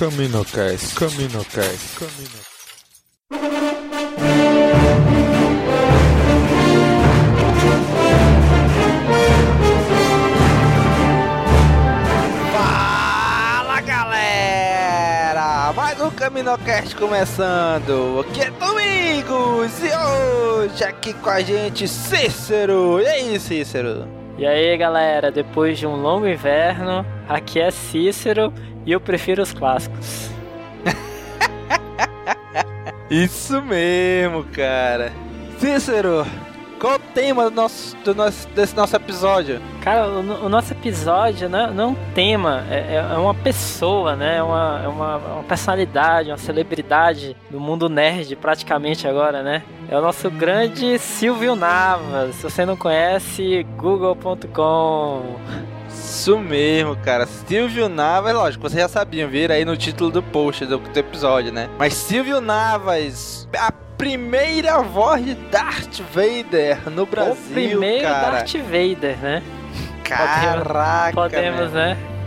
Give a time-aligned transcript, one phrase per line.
[0.00, 2.48] Caminocast, Caminocast, Caminocast.
[12.50, 15.70] Fala galera!
[15.74, 18.24] Mais um Caminocast começando!
[18.26, 23.02] Aqui é Domingos e hoje aqui com a gente Cícero!
[23.02, 24.08] E aí, Cícero?
[24.38, 28.50] E aí galera, depois de um longo inverno, aqui é Cícero
[28.86, 30.30] e eu prefiro os clássicos.
[33.10, 35.12] Isso mesmo, cara!
[35.58, 36.24] Cícero,
[36.80, 39.60] qual o tema do nosso, do nosso, desse nosso episódio?
[39.82, 44.14] Cara, o, o nosso episódio não, é- não é um tema, é, é uma pessoa,
[44.16, 44.36] né?
[44.38, 49.62] É uma, é uma, uma personalidade, uma celebridade do mundo nerd praticamente agora, né?
[49.90, 52.36] É o nosso grande Silvio Navas.
[52.36, 55.36] Se você não conhece, google.com.
[55.92, 57.26] Isso mesmo, cara.
[57.26, 61.52] Silvio Navas, lógico, vocês já sabiam, viram aí no título do post do, do episódio,
[61.52, 61.68] né?
[61.78, 68.30] Mas Silvio Navas, a primeira voz de Darth Vader no Brasil, o primeiro cara.
[68.38, 69.42] Darth Vader, né?
[70.04, 71.94] Caraca, Podemos, né?
[71.94, 72.19] né?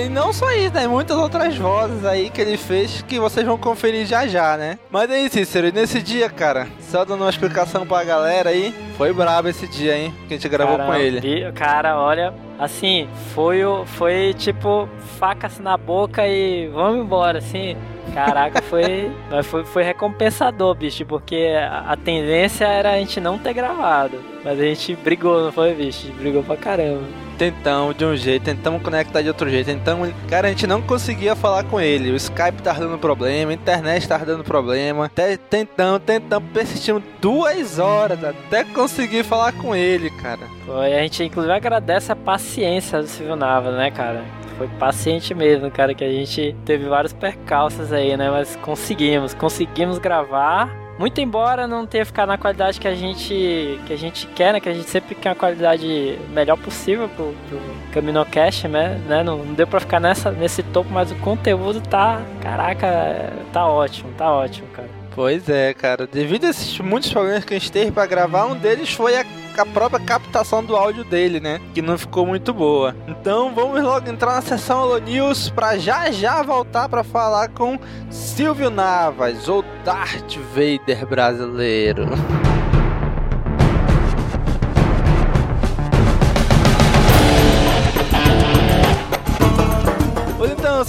[0.00, 0.88] E não só isso, né?
[0.88, 4.78] Muitas outras vozes aí que ele fez que vocês vão conferir já já, né?
[4.90, 9.12] Mas aí, Cícero, e nesse dia, cara, só dando uma explicação pra galera aí, foi
[9.12, 10.12] brabo esse dia, hein?
[10.26, 11.20] Que a gente gravou Cara, com ele.
[11.20, 14.88] vi- Cara, olha, assim, foi o foi tipo
[15.20, 17.76] facas na boca e vamos embora, assim.
[18.12, 19.10] Caraca, foi,
[19.44, 24.18] foi, foi recompensador, bicho, porque a, a tendência era a gente não ter gravado.
[24.44, 26.04] Mas a gente brigou, não foi, bicho?
[26.04, 27.02] A gente brigou pra caramba.
[27.38, 30.10] Tentamos de um jeito, tentamos conectar de outro jeito, tentamos.
[30.28, 32.10] Cara, a gente não conseguia falar com ele.
[32.10, 35.06] O Skype tava dando problema, a internet tava dando problema.
[35.06, 40.42] Até tentamos, tentamos, persistimos duas horas até conseguir falar com ele, cara.
[40.66, 44.22] Foi, a gente inclusive agradece a paciência do Silvio Nava, né, cara?
[44.60, 48.28] Foi paciente mesmo, cara, que a gente teve vários percalços aí, né?
[48.30, 50.68] Mas conseguimos, conseguimos gravar.
[50.98, 54.60] Muito embora não tenha ficado na qualidade que a gente que a gente quer, né?
[54.60, 57.58] Que a gente sempre quer a qualidade melhor possível pro, pro
[57.90, 59.00] Caminocast, né?
[59.08, 59.22] né?
[59.22, 64.12] Não, não deu pra ficar nessa, nesse topo, mas o conteúdo tá, caraca, tá ótimo,
[64.12, 64.99] tá ótimo, cara.
[65.20, 66.06] Pois é, cara.
[66.06, 69.26] Devido a esses muitos problemas que a gente teve pra gravar, um deles foi a,
[69.58, 71.60] a própria captação do áudio dele, né?
[71.74, 72.96] Que não ficou muito boa.
[73.06, 77.78] Então vamos logo entrar na sessão Holo News pra já já voltar pra falar com
[78.08, 82.06] Silvio Navas, ou Darth Vader brasileiro.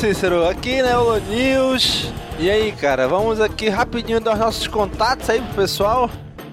[0.01, 2.11] Cícero, aqui na Holo News.
[2.39, 6.09] E aí, cara, vamos aqui rapidinho dar os nossos contatos aí pro pessoal.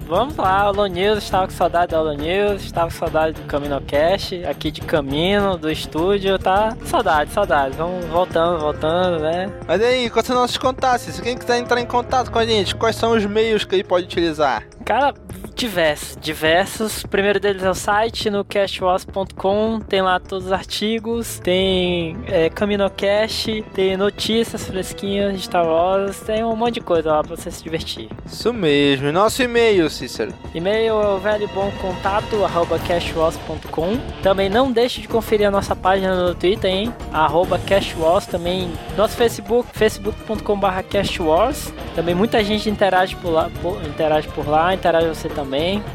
[0.07, 4.45] Vamos lá, Holo News, estava com saudade da Holo News, estava com saudade do CaminoCast,
[4.45, 6.77] aqui de caminho, do estúdio, tá?
[6.85, 7.75] Saudade, saudade.
[7.75, 9.51] Vamos voltando, voltando, né?
[9.67, 11.07] Mas aí, quais são os nossos contatos?
[11.07, 13.85] Se quem quiser entrar em contato com a gente, quais são os meios que ele
[13.85, 14.63] pode utilizar?
[14.85, 15.15] Cara,
[15.59, 17.03] diversos, diversos.
[17.05, 22.49] O primeiro deles é o site no cashwas.com, tem lá todos os artigos, tem é,
[22.49, 27.51] CaminoCast, tem notícias fresquinhas de Star Wars, tem um monte de coisa lá pra você
[27.51, 28.09] se divertir.
[28.25, 29.09] Isso mesmo.
[29.09, 30.33] E nosso e-mail, Cícero.
[30.55, 33.99] E-mail é o velho bom contato, arroba cashwas.com.
[34.23, 36.95] Também não deixe de conferir a nossa página no Twitter, hein?
[37.13, 41.73] Arroba cashwas, também nosso Facebook, facebook.com barra cashwars.
[41.97, 45.48] Também muita gente interage por lá, por- interage por lá, interage você também.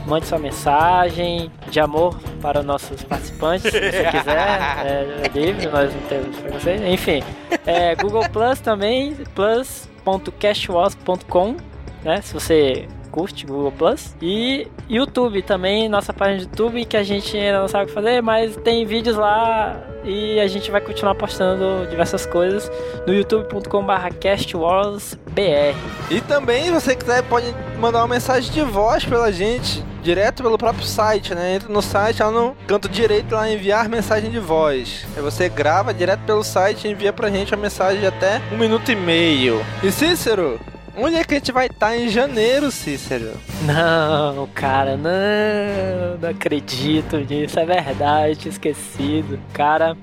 [0.05, 4.33] Mande sua mensagem de amor para os nossos participantes, se você quiser.
[4.83, 6.83] É, é livre, nós não temos preconceito.
[6.85, 7.23] Enfim,
[7.65, 11.55] é, Google Plus também, plus.cashwas.com
[12.03, 12.21] né?
[12.21, 14.15] Se você curte Google Plus.
[14.19, 17.93] E YouTube também, nossa página do YouTube, que a gente ainda não sabe o que
[17.93, 22.69] fazer, mas tem vídeos lá e a gente vai continuar postando diversas coisas
[23.05, 25.75] no youtube.com.br castwarsbr.
[26.09, 27.45] E também, se você quiser, pode
[27.79, 31.55] mandar uma mensagem de voz pela gente, direto pelo próprio site, né?
[31.55, 35.05] Entra no site, lá no canto direito, lá enviar mensagem de voz.
[35.15, 38.57] Aí você grava direto pelo site e envia pra gente uma mensagem de até um
[38.57, 39.63] minuto e meio.
[39.83, 40.59] E Cícero,
[40.97, 43.33] onde é que a gente vai estar em janeiro, Cícero?
[43.63, 49.39] Não, cara, não, não acredito nisso, é verdade, esquecido.
[49.53, 49.95] Cara,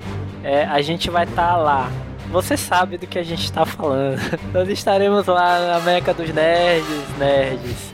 [0.43, 1.91] é, a gente vai estar lá.
[2.31, 4.21] Você sabe do que a gente está falando.
[4.55, 7.93] Nós estaremos lá na Meca dos Nerds, nerds.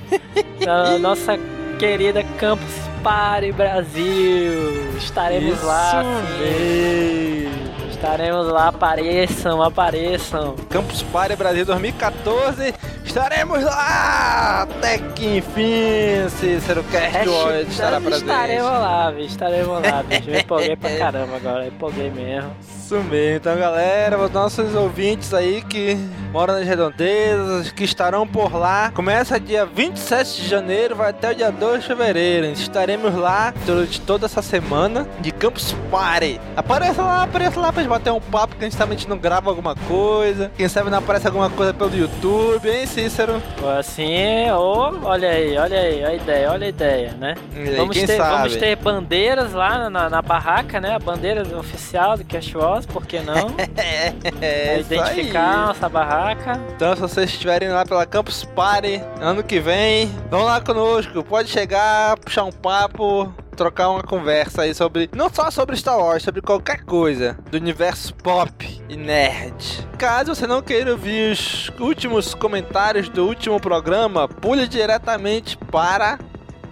[0.65, 1.39] Na nossa
[1.79, 4.97] querida Campus Party Brasil.
[4.99, 6.03] Estaremos lá,
[6.39, 7.47] sim.
[7.91, 10.55] Estaremos lá, apareçam, apareçam.
[10.69, 12.75] Campus Party Brasil 2014.
[13.07, 14.63] Estaremos lá!
[14.63, 18.23] Até que enfim, Cícero Cast hoje estará presente.
[18.25, 20.31] Estaremos lá, bicho, estaremos lá, bicho.
[20.31, 22.51] Me empolguei pra caramba agora, empolguei mesmo.
[22.87, 23.37] Isso mesmo.
[23.39, 25.97] Então, galera, os nossos ouvintes aí que
[26.31, 28.93] moram nas redondezas, que estarão por lá.
[28.95, 32.47] Começa dia 27 de janeiro, vai até o dia 2 de fevereiro.
[32.47, 36.41] Estaremos lá durante toda essa semana de Campus Party.
[36.55, 39.51] Apareça lá, apareça lá pra gente bater um papo, que a gente também não grava
[39.51, 40.53] alguma coisa.
[40.57, 43.43] Quem sabe não aparece alguma coisa pelo YouTube, hein, Cícero?
[43.79, 47.35] Assim, oh, olha aí, olha aí, a ideia, olha a idea, né?
[47.53, 48.37] Aí, Vamos ter, sabe?
[48.37, 50.95] vamos ter bandeiras lá na, na barraca, né?
[50.95, 53.57] A bandeira oficial do Cash Wars, por que não?
[53.77, 55.67] É, é isso identificar aí.
[55.67, 56.61] nossa barraca.
[56.75, 61.23] Então, se vocês estiverem lá pela Campus Party ano que vem, vão lá conosco.
[61.23, 65.11] Pode chegar, puxar um papo, trocar uma conversa aí sobre.
[65.15, 69.87] Não só sobre Star Wars, sobre qualquer coisa do universo pop e nerd.
[69.99, 76.19] Caso você não queira ouvir os últimos comentários do último programa, pule diretamente para.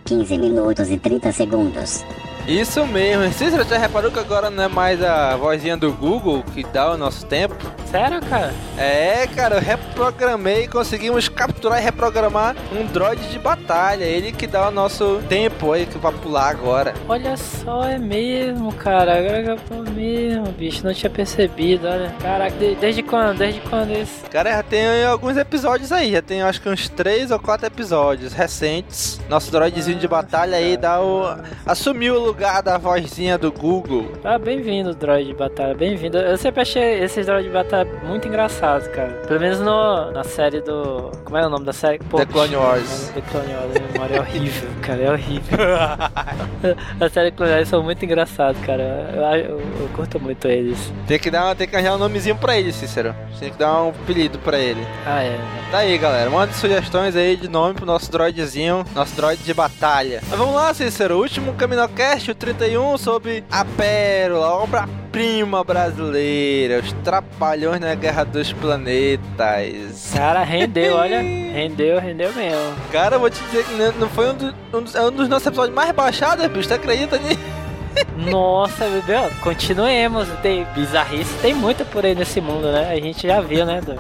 [0.04, 2.04] 15 minutos e 30 segundos.
[2.46, 3.32] Isso mesmo.
[3.32, 6.96] Cícero, já reparou que agora não é mais a vozinha do Google que dá o
[6.98, 7.54] nosso tempo?
[7.90, 8.52] Sério, cara?
[8.76, 14.04] É, cara, eu reprogramei, conseguimos capturar e reprogramar um droid de batalha.
[14.04, 16.92] Ele que dá o nosso tempo aí que vai pular agora.
[17.08, 19.18] Olha só, é mesmo, cara.
[19.18, 20.84] Agora que eu tô mesmo, bicho.
[20.84, 22.12] Não tinha percebido, olha.
[22.20, 23.38] Caraca, de- desde quando?
[23.38, 24.24] Desde quando isso?
[24.30, 28.32] Cara, já tem alguns episódios aí, já tem acho que uns três ou quatro episódios
[28.34, 29.18] recentes.
[29.30, 31.36] Nosso droidzinho de batalha aí dá o.
[31.64, 34.10] assumiu o lugar da vozinha do Google.
[34.24, 36.18] Ah, bem-vindo, droid de batalha, bem-vindo.
[36.18, 39.10] Eu sempre achei esses droids de batalha muito engraçados, cara.
[39.26, 41.12] Pelo menos no, na série do.
[41.24, 41.98] Como é o nome da série?
[41.98, 43.12] Pô, The Clone Wars.
[43.14, 45.58] The Clone Wars, a memória é horrível, cara, é horrível.
[47.00, 48.82] a série Clone Wars são muito engraçados, cara.
[49.14, 50.92] Eu, eu, eu curto muito eles.
[51.06, 53.14] Tem que dar, tem que arranjar um nomezinho pra ele, Cícero.
[53.38, 54.84] Tem que dar um apelido pra ele.
[55.06, 55.38] Ah, é.
[55.70, 56.30] Tá aí, galera.
[56.30, 60.20] Mande sugestões aí de nome pro nosso droidzinho, nosso droid de batalha.
[60.28, 61.18] Mas vamos lá, Cícero.
[61.18, 70.12] Último Caminocast, o 31, sobre a Pérola, obra-prima brasileira, os trapalhões na Guerra dos Planetas.
[70.14, 71.20] Cara, rendeu, olha.
[71.54, 72.74] Rendeu, rendeu mesmo.
[72.90, 75.28] Cara, eu vou te dizer que não foi um, do- um dos, é um dos
[75.28, 76.68] nossos episódios mais baixados, bicho.
[76.68, 77.38] Tu acredita nisso?
[78.30, 80.28] Nossa, bebê, continuemos.
[80.42, 82.90] Tem bizarrice, tem muita por aí nesse mundo, né?
[82.90, 83.96] A gente já viu, né, Du?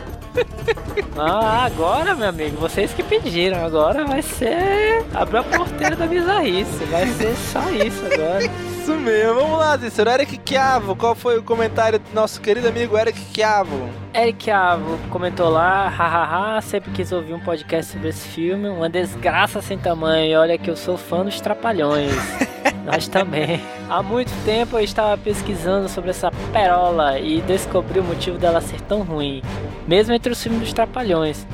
[1.16, 3.64] Ah, agora, meu amigo, vocês que pediram.
[3.64, 5.04] Agora vai ser.
[5.14, 6.84] Abriu a porteira da bizarrice.
[6.86, 8.44] Vai ser só isso agora.
[8.44, 9.34] Isso mesmo.
[9.34, 10.10] Vamos lá, Cícero.
[10.10, 13.88] Eric Chiavo, qual foi o comentário do nosso querido amigo Eric Chiavo?
[14.12, 19.60] Eric Avo comentou lá, hahaha, sempre quis ouvir um podcast sobre esse filme, uma desgraça
[19.60, 22.12] sem tamanho, e olha que eu sou fã dos Trapalhões.
[22.86, 23.60] Nós também.
[23.88, 28.80] Há muito tempo eu estava pesquisando sobre essa perola e descobri o motivo dela ser
[28.82, 29.42] tão ruim,
[29.86, 31.46] mesmo entre os filmes dos Trapalhões.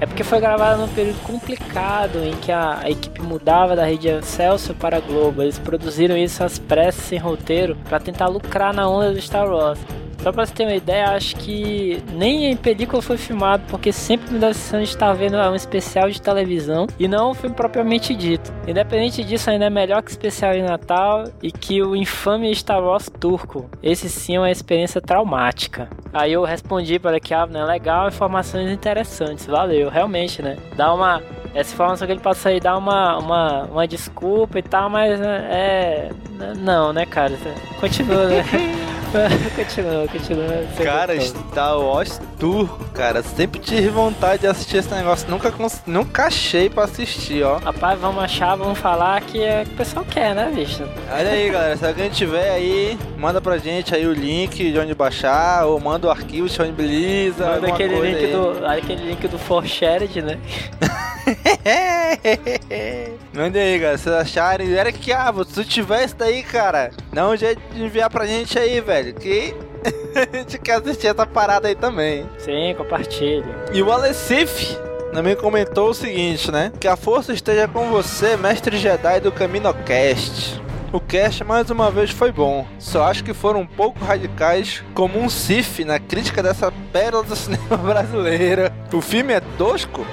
[0.00, 4.08] É porque foi gravada num período complicado em que a, a equipe mudava da rede
[4.24, 5.42] Celso para a Globo.
[5.42, 9.78] Eles produziram isso às pressas, sem roteiro, para tentar lucrar na onda do Star Wars.
[10.28, 14.30] Só pra você ter uma ideia, acho que nem em película foi filmado, porque sempre
[14.30, 17.56] me dá a sensação de estar vendo um especial de televisão e não um filme
[17.56, 18.52] propriamente dito.
[18.66, 22.84] Independente disso, ainda é melhor que o especial de Natal e que o infame Star
[22.84, 23.70] Wars turco.
[23.82, 25.88] Esse sim é uma experiência traumática.
[26.12, 30.58] Aí eu respondi para que, ah, né, legal, informações interessantes, valeu, realmente, né?
[30.76, 31.22] Dá uma.
[31.54, 35.48] Essa informação que ele passou aí dá uma, uma, uma desculpa e tal, mas né,
[35.50, 36.10] é.
[36.58, 37.32] Não, né, cara?
[37.80, 38.44] Continua, né?
[39.56, 40.66] continua, continua.
[40.82, 41.20] Cara.
[41.20, 43.22] Star Wars turco, cara.
[43.22, 45.28] Sempre tive vontade de assistir esse negócio.
[45.30, 45.52] Nunca,
[45.86, 47.58] nunca achei pra assistir, ó.
[47.58, 50.82] Rapaz, vamos achar, vamos falar que é o que o pessoal quer, né, bicho?
[51.10, 51.76] Olha aí, galera.
[51.76, 56.06] Se alguém tiver aí, manda pra gente aí o link de onde baixar, ou manda
[56.06, 57.44] o arquivo, disponibiliza.
[57.44, 58.32] Manda alguma aquele coisa link, aí.
[58.32, 60.38] do, aquele link do Forshared, né?
[63.34, 63.98] Manda aí, galera.
[63.98, 64.74] Se vocês acharem.
[64.74, 68.26] Era que, ah, se tu tiver isso daí, cara, dá um jeito de enviar pra
[68.26, 69.14] gente aí, velho.
[69.14, 69.54] Que
[70.14, 72.26] a gente quer assistir essa parada aí também.
[72.38, 73.44] Sim, compartilhe.
[73.72, 74.76] E o Alessif
[75.12, 76.72] também comentou o seguinte, né?
[76.78, 80.60] Que a força esteja com você, mestre Jedi do Caminocast.
[80.90, 85.18] O cast mais uma vez foi bom, só acho que foram um pouco radicais, como
[85.18, 88.72] um Sif na crítica dessa pérola do cinema brasileiro.
[88.90, 90.06] O filme é tosco?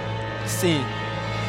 [0.46, 0.84] Sim.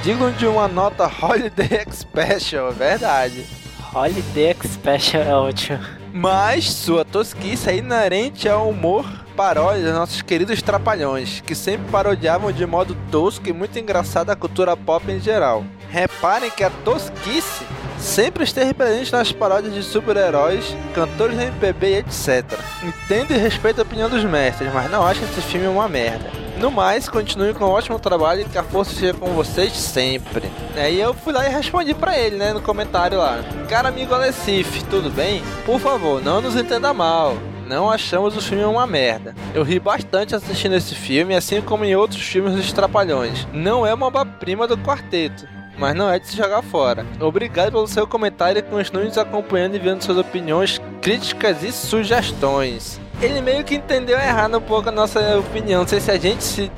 [0.07, 3.45] Digam de uma nota Holiday Special, é verdade.
[3.93, 5.81] Holiday Special é ótimo.
[6.13, 9.05] Mas sua tosquice é inerente ao humor
[9.37, 14.37] paródia dos nossos queridos trapalhões, que sempre parodiavam de modo tosco e muito engraçado a
[14.37, 15.65] cultura pop em geral.
[15.91, 17.67] Reparem que a tosquice
[17.99, 22.45] sempre esteve presente nas paródias de super-heróis, cantores da MPB e etc.
[22.85, 26.46] Entendo e respeito a opinião dos mestres, mas não acho esse filme uma merda.
[26.59, 30.51] No mais, continue com um ótimo trabalho e que a força esteja com vocês sempre.
[30.75, 33.41] Aí eu fui lá e respondi pra ele, né, no comentário lá.
[33.69, 35.43] Cara amigo Alessif, tudo bem?
[35.67, 37.37] Por favor, não nos entenda mal.
[37.69, 39.35] não achamos o filme uma merda.
[39.53, 43.47] Eu ri bastante assistindo esse filme, assim como em outros filmes dos Trapalhões.
[43.53, 45.47] Não é uma obra-prima do quarteto,
[45.77, 47.05] mas não é de se jogar fora.
[47.21, 53.01] Obrigado pelo seu comentário e continue nos acompanhando e vendo suas opiniões, críticas e sugestões.
[53.21, 55.83] Ele meio que entendeu errado um pouco a nossa opinião.
[55.83, 56.71] Não sei se a gente se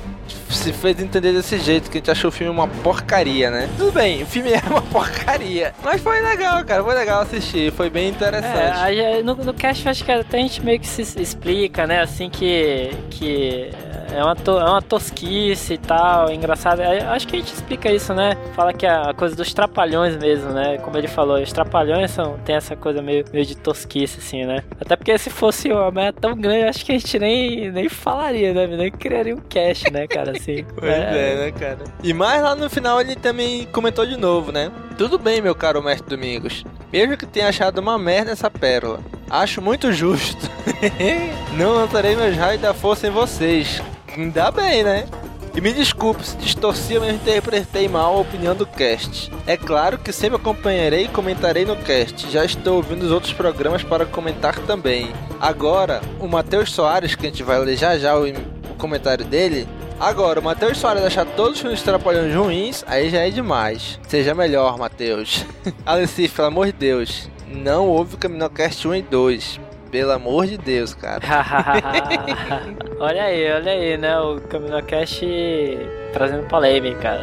[0.51, 3.69] se fez entender desse jeito, que a gente achou o filme uma porcaria, né?
[3.77, 5.75] Tudo bem, o filme é uma porcaria.
[5.83, 6.83] Mas foi legal, cara.
[6.83, 7.73] Foi legal assistir.
[7.73, 8.99] Foi bem interessante.
[8.99, 12.01] É, no, no cast acho que até a gente meio que se explica, né?
[12.01, 12.91] Assim que.
[13.11, 13.71] que
[14.13, 16.81] é uma, to, é uma tosquice e tal, engraçado.
[16.81, 18.37] É, acho que a gente explica isso, né?
[18.55, 20.79] Fala que é a coisa dos trapalhões mesmo, né?
[20.79, 24.63] Como ele falou, os trapalhões são, tem essa coisa meio, meio de tosquice, assim, né?
[24.81, 28.55] Até porque se fosse uma merda tão grande, acho que a gente nem, nem falaria,
[28.55, 28.67] né?
[28.67, 30.18] Nem criaria um cast, né, cara?
[30.23, 31.33] Assim, pois é.
[31.33, 31.79] é, né, cara?
[32.03, 34.71] E mais lá no final ele também comentou de novo, né?
[34.97, 36.65] Tudo bem, meu caro mestre Domingos.
[36.93, 40.51] Mesmo que tenha achado uma merda essa pérola, acho muito justo.
[41.57, 43.83] Não lançarei meus raios da força em vocês.
[44.17, 45.07] Ainda bem, né?
[45.59, 49.29] E me desculpe se distorci ou interpretei mal a opinião do cast.
[49.45, 52.31] É claro que sempre acompanharei e comentarei no cast.
[52.31, 55.13] Já estou ouvindo os outros programas para comentar também.
[55.41, 58.33] Agora, o Matheus Soares, que a gente vai ler já já o
[58.79, 59.67] comentário dele.
[60.01, 63.99] Agora, o Matheus Soares achar todos os filmes Trapalhões ruins, aí já é demais.
[64.07, 65.45] Seja melhor, Matheus.
[65.85, 70.59] Alessi, pelo amor de Deus, não ouve o Caminocast 1 e 2 pelo amor de
[70.59, 71.23] Deus, cara.
[73.01, 74.19] olha aí, olha aí, né?
[74.21, 75.27] O CaminoCast
[76.13, 77.19] trazendo polêmica.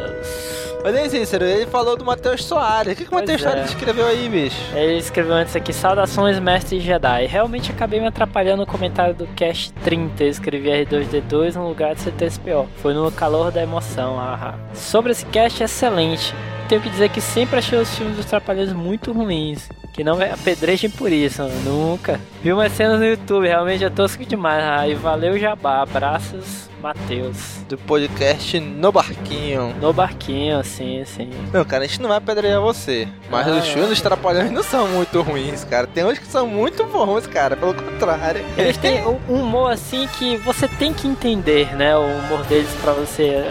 [0.84, 2.92] Olha aí, Cícero, ele falou do Matheus Soares.
[2.92, 3.44] O que, que o Matheus é.
[3.44, 4.56] Soares escreveu aí, bicho?
[4.72, 7.26] Ele escreveu antes aqui, saudações, mestre Jedi.
[7.26, 10.22] Realmente acabei me atrapalhando no comentário do Cast 30.
[10.22, 12.68] Eu escrevi R2D2 no lugar de CTSPO.
[12.76, 16.32] Foi no calor da emoção, ah, Sobre esse cast, excelente.
[16.68, 19.68] Tenho que dizer que sempre achei os filmes dos Trapalhões muito ruins.
[19.92, 22.20] Que não é apedrejem por isso, nunca.
[22.42, 24.62] Vi umas cenas no YouTube, realmente é tosco demais.
[24.62, 27.64] Aí valeu Jabá, abraços, Matheus.
[27.68, 29.74] Do podcast No Barquinho.
[29.80, 31.30] No Barquinho, sim, sim.
[31.52, 33.08] Não, cara, a gente não vai apedrejar você.
[33.28, 35.88] Mas ah, os filmes dos Trapalhões não são muito ruins, cara.
[35.88, 38.44] Tem uns que são muito bons, cara, pelo contrário.
[38.56, 41.96] Eles têm um humor assim que você tem que entender, né?
[41.96, 43.42] O humor deles pra você.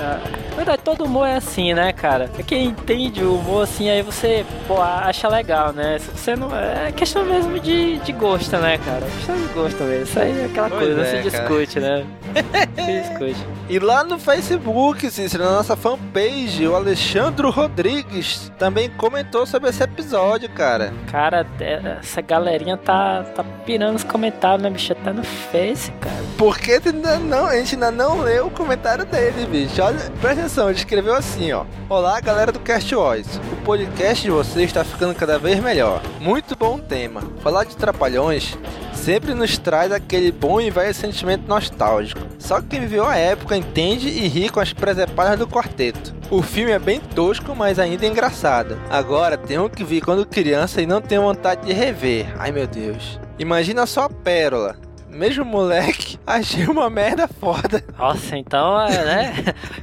[0.55, 2.31] Na verdade, todo humor é assim, né, cara?
[2.39, 5.99] É quem entende o humor assim, aí você, pô, acha legal, né?
[5.99, 6.49] Se você não.
[6.55, 9.05] É questão mesmo de, de gosto, né, cara?
[9.05, 10.03] É questão de gosto mesmo.
[10.03, 12.05] Isso aí é aquela pois coisa, é, não se discute, né?
[12.75, 13.45] se discute.
[13.67, 19.83] E lá no Facebook, Cícero, na nossa fanpage, o Alexandre Rodrigues também comentou sobre esse
[19.83, 20.93] episódio, cara.
[21.11, 24.95] Cara, é, essa galerinha tá, tá pirando os comentários, né, bicho?
[24.95, 26.15] Tá no Face, cara.
[26.37, 29.81] Porque ainda não, a gente ainda não leu o comentário dele, bicho.
[29.81, 31.65] Olha, presta atenção, ele escreveu assim, ó.
[31.89, 33.25] Olá, galera do Cast Wars.
[33.51, 36.03] O podcast de vocês está ficando cada vez melhor.
[36.19, 37.23] Muito bom tema.
[37.41, 38.55] Falar de trapalhões
[38.93, 42.21] sempre nos traz aquele bom e velho sentimento nostálgico.
[42.37, 46.13] Só que quem viveu a época entende e ri com as presepadas do quarteto.
[46.29, 48.79] O filme é bem tosco, mas ainda engraçado.
[48.89, 52.27] Agora, tenho que vir quando criança e não tenho vontade de rever.
[52.37, 53.19] Ai meu Deus.
[53.39, 54.84] Imagina só a pérola
[55.15, 57.83] mesmo moleque, achei uma merda foda.
[57.97, 59.33] Nossa, então, é, né?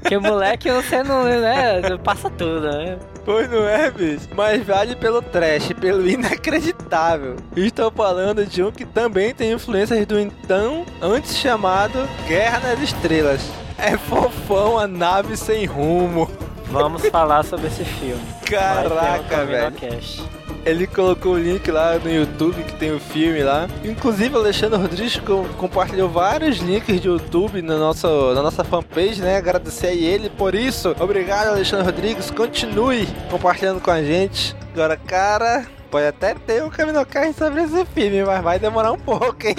[0.06, 1.80] que moleque você não, né?
[2.04, 2.98] Passa tudo, né?
[3.24, 4.28] Pois não é, bicho?
[4.34, 7.36] Mas vale pelo trash, pelo inacreditável.
[7.56, 13.50] Estou falando de um que também tem influências do então, antes chamado Guerra nas Estrelas.
[13.78, 16.30] É fofão a nave sem rumo.
[16.66, 18.22] Vamos falar sobre esse filme.
[18.44, 20.41] Caraca, velho.
[20.64, 23.68] Ele colocou o link lá no YouTube que tem o filme lá.
[23.84, 25.20] Inclusive, o Alexandre Rodrigues
[25.56, 29.36] compartilhou vários links de YouTube na nossa, na nossa fanpage, né?
[29.36, 30.94] Agradecer a ele por isso.
[31.00, 32.30] Obrigado, Alexandre Rodrigues.
[32.30, 34.54] Continue compartilhando com a gente.
[34.72, 39.46] Agora, cara, pode até ter um Caminocast sobre esse filme, mas vai demorar um pouco,
[39.46, 39.56] hein?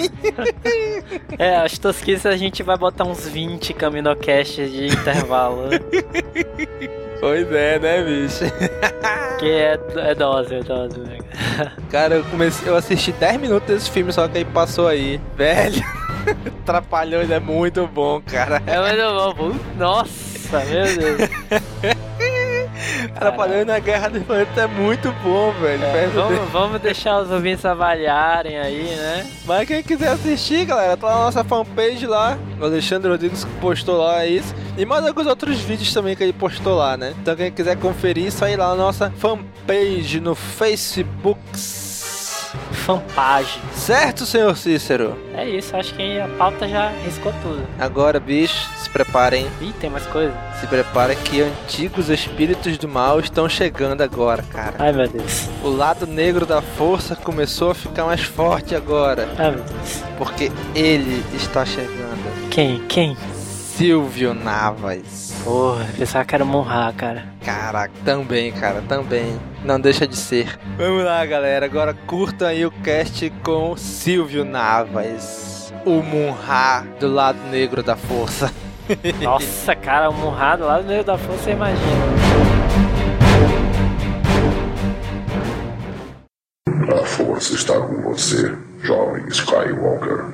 [1.38, 5.68] é, as tosquices a gente vai botar uns 20 Caminocasts de intervalo.
[7.24, 8.44] Pois é, né, bicho?
[9.40, 11.16] que é, é dose, é dose, né?
[11.90, 15.18] Cara, eu comecei, eu assisti 10 minutos desse filme, só que aí passou aí.
[15.34, 15.82] Velho,
[16.66, 18.62] Trapalhões é muito bom, cara.
[18.66, 19.54] É muito bom.
[19.78, 22.04] Nossa, meu Deus.
[23.14, 25.84] Trapalhões na Guerra dos Planetas é muito bom, velho.
[25.84, 29.26] É, vamos, vamos, deixar os ouvintes avaliarem aí, né?
[29.44, 32.36] Mas quem quiser assistir, galera, tá na nossa fanpage lá.
[32.60, 34.54] O Alexandre Rodrigues postou lá isso.
[34.76, 37.14] E mais alguns outros vídeos também que ele postou lá, né?
[37.20, 41.38] Então quem quiser conferir, isso aí lá na nossa fanpage no Facebook
[42.84, 43.60] fanpage.
[43.72, 45.16] Certo, senhor Cícero?
[45.34, 47.66] É isso, acho que a pauta já riscou tudo.
[47.78, 50.32] Agora, bicho, preparem, Ih, tem mais coisa.
[50.60, 54.76] se prepara que antigos espíritos do mal estão chegando agora, cara.
[54.78, 55.48] Ai, meu Deus.
[55.62, 60.02] O lado negro da força começou a ficar mais forte agora, Ai, meu Deus.
[60.16, 62.48] porque ele está chegando.
[62.50, 62.78] Quem?
[62.86, 63.16] Quem?
[63.34, 65.34] Silvio Navas.
[65.42, 67.24] Porra, pensava que era Monra, cara.
[67.44, 69.38] Caraca, também, cara, também.
[69.64, 70.56] Não deixa de ser.
[70.78, 71.66] Vamos lá, galera.
[71.66, 75.72] Agora curtam aí o cast com Silvio Navas.
[75.84, 78.50] O Munra do lado negro da força.
[79.22, 81.80] Nossa, cara, o Monra do lado meio da força, você imagina.
[86.92, 90.26] A força está com você, jovem Skywalker.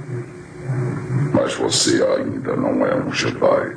[1.33, 3.76] Mas você ainda não é um Jedi.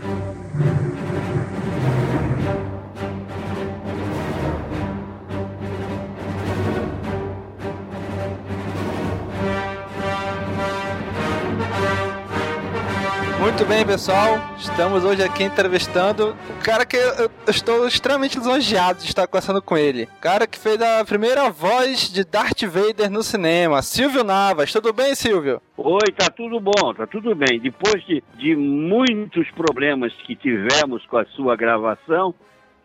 [13.54, 14.40] Muito bem, pessoal.
[14.58, 19.78] Estamos hoje aqui entrevistando o cara que eu, estou extremamente lisonjeado de estar conversando com
[19.78, 20.10] ele.
[20.18, 24.74] O cara que fez a primeira voz de Darth Vader no cinema, Silvio Navas.
[24.74, 25.62] Tudo bem, Silvio?
[25.78, 27.60] Oi, tá tudo bom, tá tudo bem.
[27.60, 32.34] Depois de, de muitos problemas que tivemos com a sua gravação,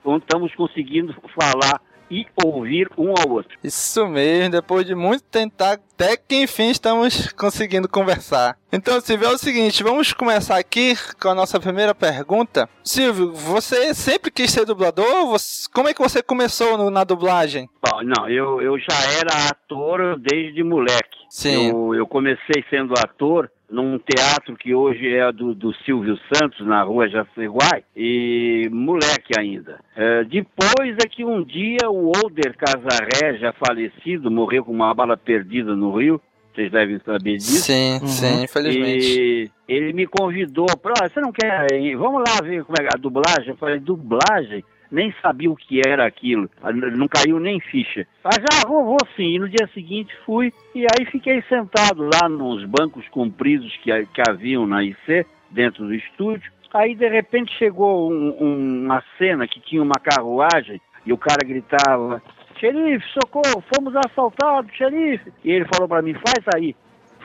[0.04, 3.56] estamos conseguindo falar e ouvir um ao outro.
[3.62, 8.56] Isso mesmo, depois de muito tentar, até que enfim estamos conseguindo conversar.
[8.72, 12.68] Então, Silvio, é o seguinte, vamos começar aqui com a nossa primeira pergunta.
[12.84, 15.26] Silvio, você sempre quis ser dublador?
[15.28, 17.68] Você- como é que você começou no- na dublagem?
[17.84, 21.18] Bom, não, eu, eu já era ator desde moleque.
[21.30, 21.68] Sim.
[21.70, 26.82] Eu, eu comecei sendo ator num teatro que hoje é do, do Silvio Santos, na
[26.82, 29.78] rua Jaceguai, e moleque ainda.
[29.94, 35.16] É, depois é que um dia o Older Casarré, já falecido, morreu com uma bala
[35.16, 36.20] perdida no Rio,
[36.54, 37.62] vocês devem saber disso.
[37.62, 39.06] Sim, sim, infelizmente.
[39.14, 41.94] E ele me convidou para, "Ah, você não quer ir?
[41.94, 43.48] Vamos lá ver como é que é a dublagem.
[43.50, 44.64] Eu falei, dublagem?
[44.90, 46.48] Nem sabia o que era aquilo.
[46.62, 48.06] Ah, Não caiu nem ficha.
[48.24, 49.34] Ah, já vou, vou sim.
[49.34, 54.22] E no dia seguinte fui e aí fiquei sentado lá nos bancos compridos que, que
[54.28, 56.50] haviam na IC, dentro do estúdio.
[56.72, 61.46] Aí de repente chegou um- um- uma cena que tinha uma carruagem e o cara
[61.46, 62.22] gritava:
[62.58, 65.32] Xerife, socorro, fomos assaltados, xerife.
[65.44, 66.74] E ele falou para mim: faz aí.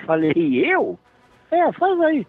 [0.06, 0.34] Falei,
[0.66, 0.98] eu?
[1.52, 2.26] É, faz aí.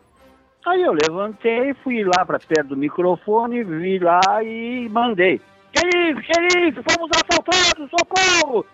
[0.66, 5.38] Aí eu levantei, fui lá para perto do microfone, vi lá e mandei.
[5.76, 8.64] Xerife, xerife, fomos assaltados, socorro!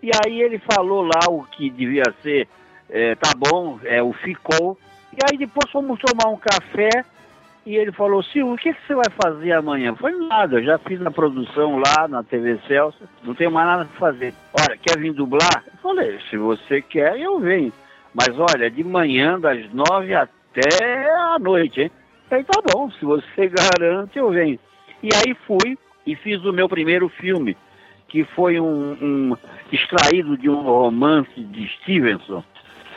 [0.00, 2.46] E aí ele falou lá o que devia ser,
[2.88, 4.78] é, tá bom, é o ficou.
[5.12, 7.04] E aí depois fomos tomar um café
[7.66, 9.96] e ele falou, Silvio, o que, que você vai fazer amanhã?
[9.96, 13.84] Falei, nada, eu já fiz a produção lá na TV Celso, não tenho mais nada
[13.84, 14.32] para fazer.
[14.52, 15.64] Olha, quer vir dublar?
[15.66, 17.72] Eu falei, se você quer, eu venho.
[18.14, 21.90] Mas olha, de manhã, das nove até a noite, hein?
[22.30, 24.58] Aí tá bom, se você garante, eu venho.
[25.02, 27.56] E aí fui e fiz o meu primeiro filme,
[28.08, 29.36] que foi um, um
[29.70, 32.42] extraído de um romance de Stevenson,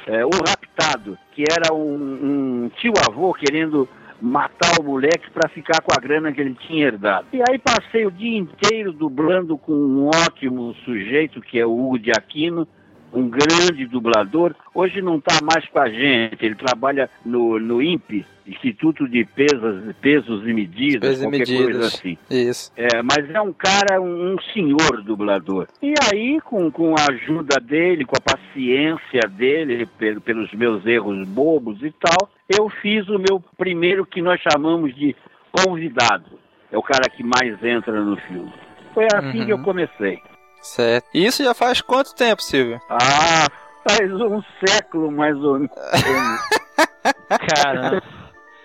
[0.08, 3.90] é, O Raptado, que era um, um tio-avô querendo
[4.22, 7.28] matar o moleque para ficar com a grana que ele tinha herdado.
[7.34, 12.00] E aí passei o dia inteiro dublando com um ótimo sujeito, que é o Hugo
[12.00, 12.68] de Aquino,
[13.16, 14.54] um grande dublador.
[14.74, 19.96] Hoje não está mais com a gente, ele trabalha no, no INPE, Instituto de Pesos,
[20.02, 21.64] Pesos e Medidas, Pesos e qualquer medidas.
[21.64, 22.18] coisa assim.
[22.30, 22.72] Isso.
[22.78, 25.68] É, mas é um cara, um, um senhor dublador.
[25.82, 31.28] E aí, com, com a ajuda dele, com a paciência dele, pel- pelos meus erros
[31.28, 35.16] bobos e tal, eu fiz o meu primeiro que nós chamamos de
[35.52, 36.38] convidado.
[36.72, 38.52] É o cara que mais entra no filme.
[38.94, 39.46] Foi assim Uhum.
[39.46, 40.20] que eu comecei.
[40.66, 41.08] Certo.
[41.14, 42.82] E isso já faz quanto tempo, Silvio?
[42.90, 43.46] Ah,
[43.88, 45.72] faz um século mais ou menos.
[47.56, 48.02] Caramba.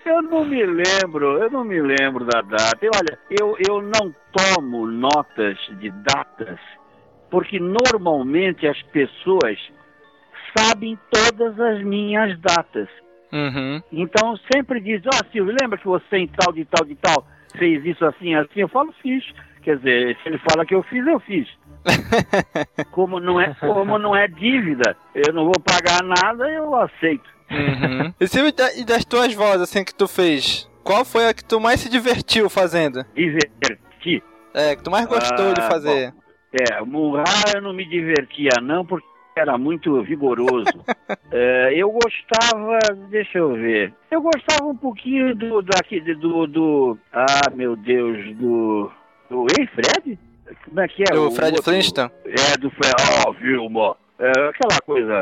[0.05, 2.79] Eu não me lembro, eu não me lembro da data.
[2.81, 6.59] E olha, eu, eu não tomo notas de datas,
[7.31, 9.59] porque normalmente as pessoas
[10.57, 12.89] sabem todas as minhas datas.
[13.31, 13.83] Uhum.
[13.93, 17.85] Então sempre diz, ó Silvio, lembra que você em tal de tal de tal fez
[17.85, 18.61] isso assim, assim?
[18.61, 19.23] Eu falo, fiz.
[19.63, 21.49] Quer dizer, se ele fala que eu fiz, eu fiz.
[22.93, 27.25] Como não é, como não é dívida, eu não vou pagar nada, eu aceito.
[27.51, 28.13] Uhum.
[28.21, 31.81] e e das tuas vozes, assim, que tu fez, qual foi a que tu mais
[31.81, 33.05] se divertiu fazendo?
[33.15, 34.23] Divertir.
[34.55, 36.15] É, que tu mais gostou de Ah, fazer?
[36.53, 40.85] É, o Murra eu não me divertia não, porque era muito vigoroso.
[41.33, 47.49] É, eu gostava, deixa eu ver, eu gostava um pouquinho do, daqui, do, do, ah
[47.55, 48.91] meu Deus, do,
[49.31, 50.19] do, ei Fred?
[50.65, 51.13] Como é que é?
[51.15, 52.11] Do O Fred Flintstone?
[52.27, 52.95] É, do Fred,
[53.27, 55.13] ó, Vilma, é, aquela coisa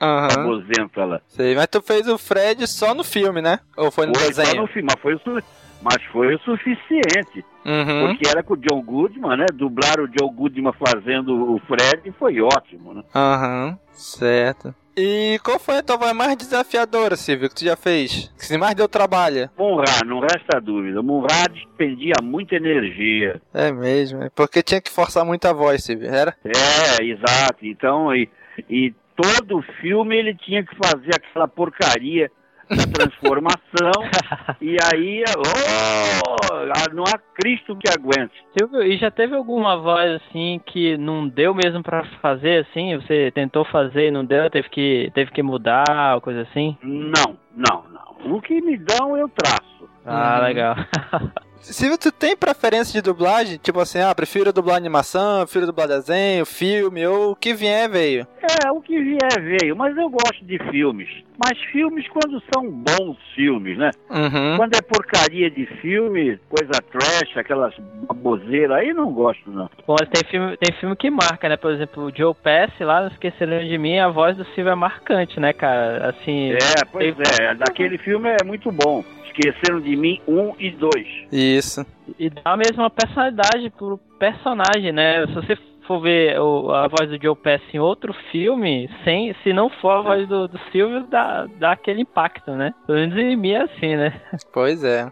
[0.00, 0.28] Aham.
[0.40, 1.20] abosenta lá.
[1.28, 3.58] Sei, mas tu fez o Fred só no filme, né?
[3.76, 4.62] Ou foi no Foi só desenho?
[4.62, 5.42] no filme, mas foi, su-
[5.88, 7.44] mas foi o suficiente.
[7.64, 8.08] Uhum.
[8.08, 9.46] Porque era com o John Goodman, né?
[9.52, 13.02] Dublar o John Goodman fazendo o Fred foi ótimo, né?
[13.14, 14.74] Aham, certo.
[14.96, 18.32] E qual foi a tua voz mais desafiadora, Silvio, que tu já fez?
[18.40, 19.50] Que mais deu trabalho?
[19.56, 21.02] Munra, não resta dúvida.
[21.02, 23.40] Munra despendia muita energia.
[23.52, 26.34] É mesmo, é porque tinha que forçar muito a voz, Silvio, era?
[26.44, 27.64] É, exato.
[27.66, 28.28] Então, e,
[28.70, 32.30] e todo filme ele tinha que fazer aquela porcaria
[32.68, 33.92] da transformação.
[34.60, 38.34] e aí, oh, não há Cristo que aguente.
[38.58, 42.96] Silvio, e já teve alguma voz assim que não deu mesmo pra fazer assim?
[42.96, 46.76] Você tentou fazer e não deu, teve que, teve que mudar, coisa assim?
[46.82, 48.36] Não, não, não.
[48.36, 49.88] O que me dão eu traço.
[50.04, 50.44] Ah, Uhum.
[50.44, 50.76] legal.
[51.60, 53.58] Silvio, tu tem preferência de dublagem?
[53.58, 58.26] Tipo assim, ah, prefiro dublar animação, prefiro dublar desenho, filme, ou o que vier, veio.
[58.64, 61.08] É, o que vier veio, mas eu gosto de filmes.
[61.38, 63.90] Mas filmes quando são bons filmes, né?
[64.10, 64.56] Uhum.
[64.56, 67.74] Quando é porcaria de filme, coisa trash, aquelas
[68.08, 69.68] baboseiras, aí não gosto, não.
[69.86, 71.56] Bom, mas tem filme, tem filme que marca, né?
[71.56, 74.74] Por exemplo, o Joe Pass lá, não esqueceram de mim, a voz do Silvio é
[74.74, 76.10] marcante, né, cara?
[76.10, 76.52] Assim.
[76.52, 79.04] É, pois tem- é, daquele filme é muito bom.
[79.26, 81.06] Esqueceram de mim um e dois.
[81.30, 81.84] Isso.
[82.18, 85.26] E dá mesmo uma personalidade pro personagem, né?
[85.26, 89.52] Se você for ver o- a voz do Joe Pass em outro filme, sem, se
[89.52, 92.72] não for a voz do, do Silvio, dá, dá aquele impacto, né?
[92.86, 94.20] Pelo menos em mim é assim, né?
[94.52, 95.08] Pois é.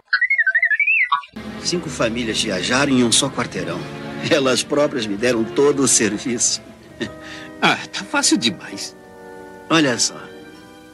[1.61, 3.79] Cinco famílias viajaram em um só quarteirão.
[4.31, 6.63] Elas próprias me deram todo o serviço.
[7.63, 8.95] Ah, tá fácil demais.
[9.71, 10.21] Olha só.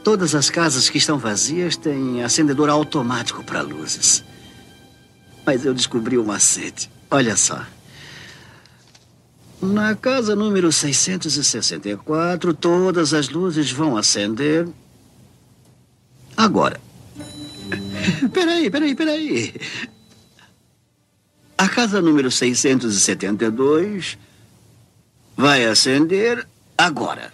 [0.05, 4.23] Todas as casas que estão vazias têm acendedor automático para luzes.
[5.45, 6.89] Mas eu descobri o macete.
[7.09, 7.59] Olha só.
[9.61, 14.67] Na casa número 664, todas as luzes vão acender.
[16.35, 16.79] Agora.
[18.33, 19.53] Peraí, peraí, peraí.
[21.57, 24.17] A casa número 672
[25.37, 26.45] vai acender
[26.77, 27.31] agora.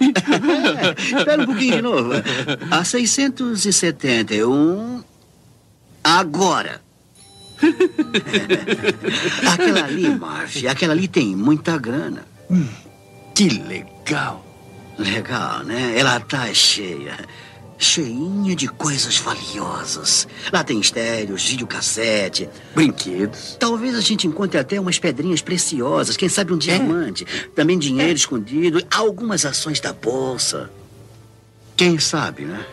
[0.96, 2.10] Espera um pouquinho de novo.
[2.70, 5.04] A 671.
[6.02, 6.80] Agora.
[9.52, 12.24] aquela ali, Marv, aquela ali tem muita grana.
[13.34, 14.44] Que legal.
[14.98, 15.98] Legal, né?
[15.98, 17.16] Ela tá cheia.
[17.78, 20.28] Cheinha de coisas valiosas.
[20.52, 23.56] Lá tem estéreos, videocassete, Brinquedos.
[23.58, 28.84] Talvez a gente encontre até umas pedrinhas preciosas, quem sabe um diamante, também dinheiro escondido,
[28.90, 30.70] algumas ações da bolsa.
[31.74, 32.66] Quem sabe, né?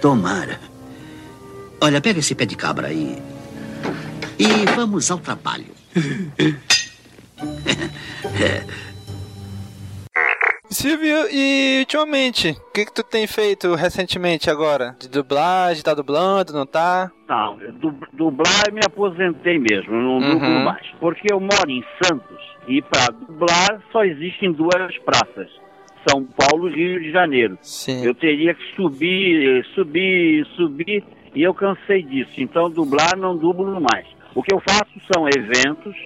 [0.00, 0.60] Tomara.
[1.80, 3.22] Olha, pega esse pé de cabra aí.
[4.38, 5.66] E vamos ao trabalho.
[10.70, 14.94] Silvio, e ultimamente, o que, que tu tem feito recentemente agora?
[15.00, 17.10] De dublagem, tá dublando, não tá?
[17.26, 20.34] Não, du- dublar eu me aposentei mesmo, não Uhum.
[20.34, 20.86] dublo mais.
[21.00, 22.36] Porque eu moro em Santos
[22.68, 25.48] e para dublar só existem duas praças.
[26.08, 27.58] São Paulo e Rio de Janeiro.
[27.62, 28.04] Sim.
[28.04, 31.02] Eu teria que subir, subir, subir
[31.34, 32.32] e eu cansei disso.
[32.36, 34.06] Então dublar não dublo mais.
[34.38, 35.96] O que eu faço são eventos,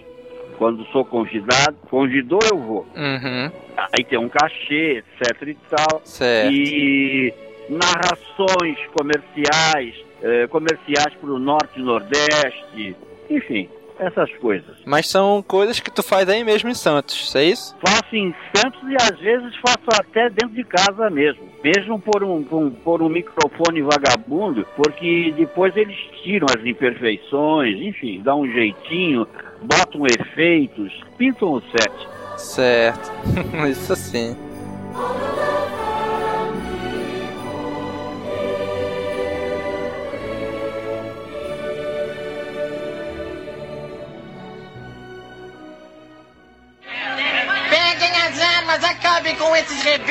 [0.56, 2.86] quando sou convidado, convidou eu vou.
[2.96, 3.52] Uhum.
[3.76, 6.00] Aí tem um cachê, etc e tal.
[6.02, 6.50] Certo.
[6.50, 7.34] E
[7.68, 12.96] narrações comerciais, eh, comerciais para o Norte e Nordeste,
[13.28, 13.68] enfim,
[13.98, 14.76] essas coisas.
[14.84, 17.76] Mas são coisas que tu faz aí mesmo em Santos, é isso?
[17.86, 21.50] Faço em Santos e às vezes faço até dentro de casa mesmo.
[21.62, 27.76] Mesmo por um, por um, por um microfone vagabundo, porque depois eles tiram as imperfeições,
[27.80, 29.26] enfim, dão um jeitinho,
[29.62, 31.92] botam efeitos, pintam o set.
[32.36, 33.12] Certo.
[33.70, 34.36] isso sim.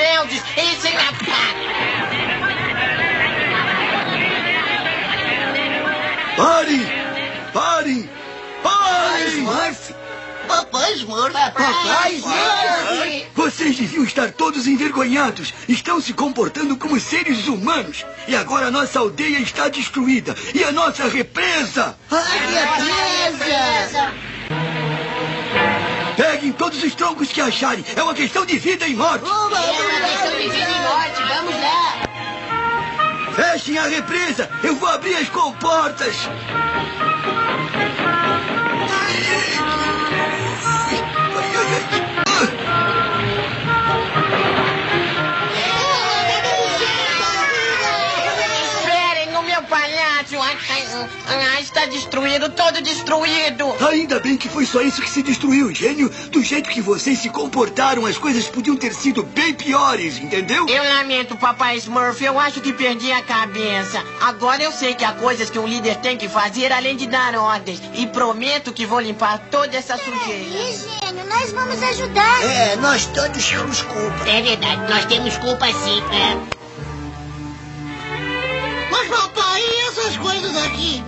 [0.01, 1.11] Rebeldes, enchem a
[6.35, 6.81] Parem!
[7.53, 8.09] Parem!
[8.63, 9.37] Parem!
[9.37, 9.93] Smurf!
[10.47, 11.33] Papai Smurf!
[11.33, 13.27] Papai Smurf!
[13.35, 15.53] Vocês deviam estar todos envergonhados.
[15.69, 18.03] Estão se comportando como seres humanos.
[18.27, 20.35] E agora a nossa aldeia está destruída.
[20.55, 21.95] E a nossa represa!
[22.09, 22.39] Ai,
[23.29, 24.30] represa!
[26.15, 27.83] Peguem todos os troncos que acharem.
[27.95, 29.25] É uma questão de vida e morte.
[29.25, 32.11] É uma questão de vida e morte, vamos lá!
[33.35, 34.49] Fechem a represa.
[34.63, 36.15] Eu vou abrir as comportas.
[49.51, 50.37] Meu palhaço!
[51.27, 53.75] Ah, está destruído, todo destruído.
[53.85, 56.09] Ainda bem que foi só isso que se destruiu, gênio.
[56.29, 60.65] Do jeito que vocês se comportaram, as coisas podiam ter sido bem piores, entendeu?
[60.69, 62.23] Eu lamento, papai Smurf.
[62.23, 64.01] Eu acho que perdi a cabeça.
[64.21, 67.35] Agora eu sei que há coisas que um líder tem que fazer além de dar
[67.35, 67.81] ordens.
[67.93, 70.45] E prometo que vou limpar toda essa sujeira.
[70.47, 72.43] E, gênio, nós vamos ajudar.
[72.43, 74.29] É, nós todos temos culpa.
[74.29, 76.01] É verdade, nós temos culpa sim.
[76.13, 76.60] É.
[78.91, 81.01] Mas, papai, e essas coisas aqui?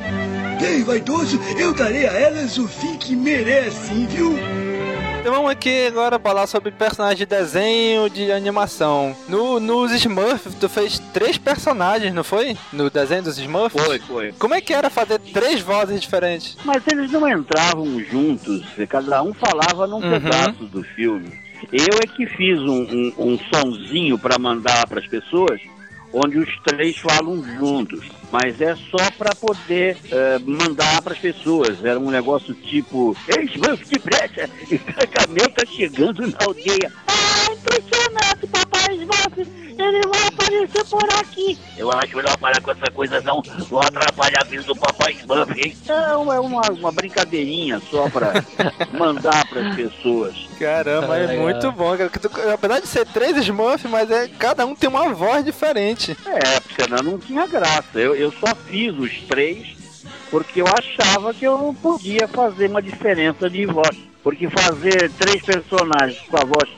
[0.60, 4.34] Bem, vaidoso, eu darei a elas o fim que merecem, viu?
[5.20, 9.16] Então vamos aqui agora falar sobre personagens de desenho de animação.
[9.30, 12.58] No, nos Smurfs, tu fez três personagens, não foi?
[12.74, 13.82] No desenho dos Smurfs?
[13.86, 14.32] Foi, foi.
[14.34, 16.58] Como é que era fazer três vozes diferentes?
[16.66, 20.20] Mas eles não entravam juntos, cada um falava num Uhum.
[20.20, 21.42] pedaço do filme.
[21.72, 25.62] Eu é que fiz um, um, um sonzinho para mandar para as pessoas,
[26.14, 28.06] onde os três falam juntos.
[28.32, 31.84] Mas é só para poder eh, mandar para as pessoas.
[31.84, 34.50] Era um negócio tipo: Ei, Smurf, depressa!
[34.70, 36.92] Gargamel tá chegando na aldeia.
[37.08, 39.64] Ah, impressionante, papai Smurf.
[39.78, 41.58] Ele vai aparecer por aqui.
[41.78, 43.42] Eu acho melhor parar com essa coisa, não.
[43.70, 45.76] Vou atrapalhar a vida do papai Smurf, hein?
[45.88, 48.34] Não, é uma, uma brincadeirinha só para
[48.98, 50.36] mandar para as pessoas.
[50.60, 51.44] Caramba, é Legal.
[51.44, 52.12] muito bom, cara.
[52.54, 56.16] Apesar de ser três Smurfs, mas é, cada um tem uma voz diferente.
[56.26, 58.00] É, porque senão não tinha graça.
[58.00, 59.84] Eu, eu só fiz os três
[60.30, 63.96] porque eu achava que eu não podia fazer uma diferença de voz.
[64.24, 66.70] Porque fazer três personagens com a voz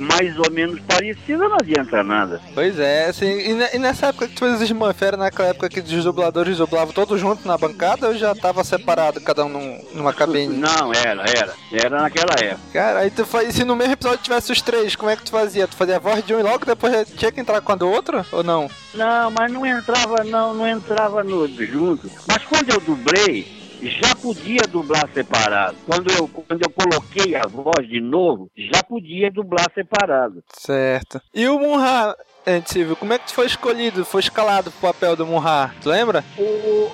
[0.00, 2.40] mais ou menos parecida não adianta nada.
[2.54, 5.68] Pois é, assim, e, e nessa época que tu fez os Smurfs, era naquela época
[5.68, 9.84] que os dubladores dublavam todos juntos na bancada ou já tava separado, cada um num-
[9.94, 10.56] numa cabine?
[10.56, 11.54] Não, era, era.
[11.72, 12.60] Era naquela época.
[12.72, 15.30] Cara, aí tu faz, se no mesmo episódio tivesse os três, como é que tu
[15.30, 15.68] fazia?
[15.68, 17.88] Tu fazia a voz de um e logo depois tinha que entrar com a do
[17.88, 18.24] outro?
[18.32, 18.68] Ou não?
[18.94, 22.10] Não, mas não entrava, não, não entrava no, junto.
[22.26, 25.76] Mas quando eu dublei, já podia dublar separado.
[25.86, 30.42] Quando eu, quando eu coloquei a voz de novo, já podia dublar separado.
[30.52, 31.20] Certo.
[31.34, 35.16] E o Munra, é, Silvio, como é que tu foi escolhido, foi escalado pro papel
[35.16, 35.74] do Munra?
[35.82, 36.24] Tu lembra?
[36.38, 36.90] O,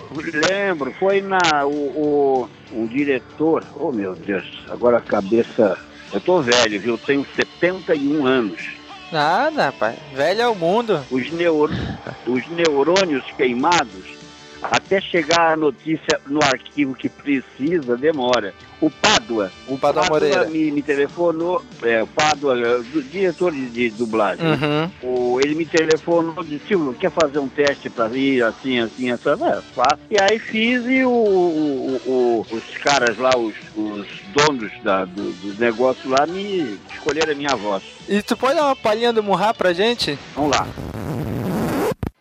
[0.48, 1.64] lembro, foi na.
[1.64, 3.64] O, o, um diretor.
[3.74, 5.78] Oh meu Deus, agora a cabeça.
[6.12, 6.94] Eu tô velho, viu?
[6.94, 8.76] Eu tenho 71 anos.
[9.10, 9.96] Nada, rapaz.
[10.12, 11.04] Velho é o mundo.
[11.10, 11.70] Os, neur,
[12.26, 14.15] os neurônios queimados,
[14.62, 18.54] até chegar a notícia no arquivo que precisa, demora.
[18.80, 20.44] O Pádua, o Pádua Moreira.
[20.46, 24.44] me, me telefonou, é, o Pádua, é, o diretor de, de dublagem.
[24.46, 24.90] Uhum.
[25.02, 29.10] O, ele me telefonou e disse, Silvio, quer fazer um teste pra vir, assim, assim,
[29.10, 29.30] assim?
[29.30, 29.98] É, faço.
[30.10, 35.32] E aí fiz e o, o- o- os caras lá, os, os donos da, do,
[35.32, 37.82] do negócio lá, me escolheram a minha voz.
[38.06, 40.18] E tu pode dar uma palhinha do Munra pra gente?
[40.34, 40.66] Vamos lá.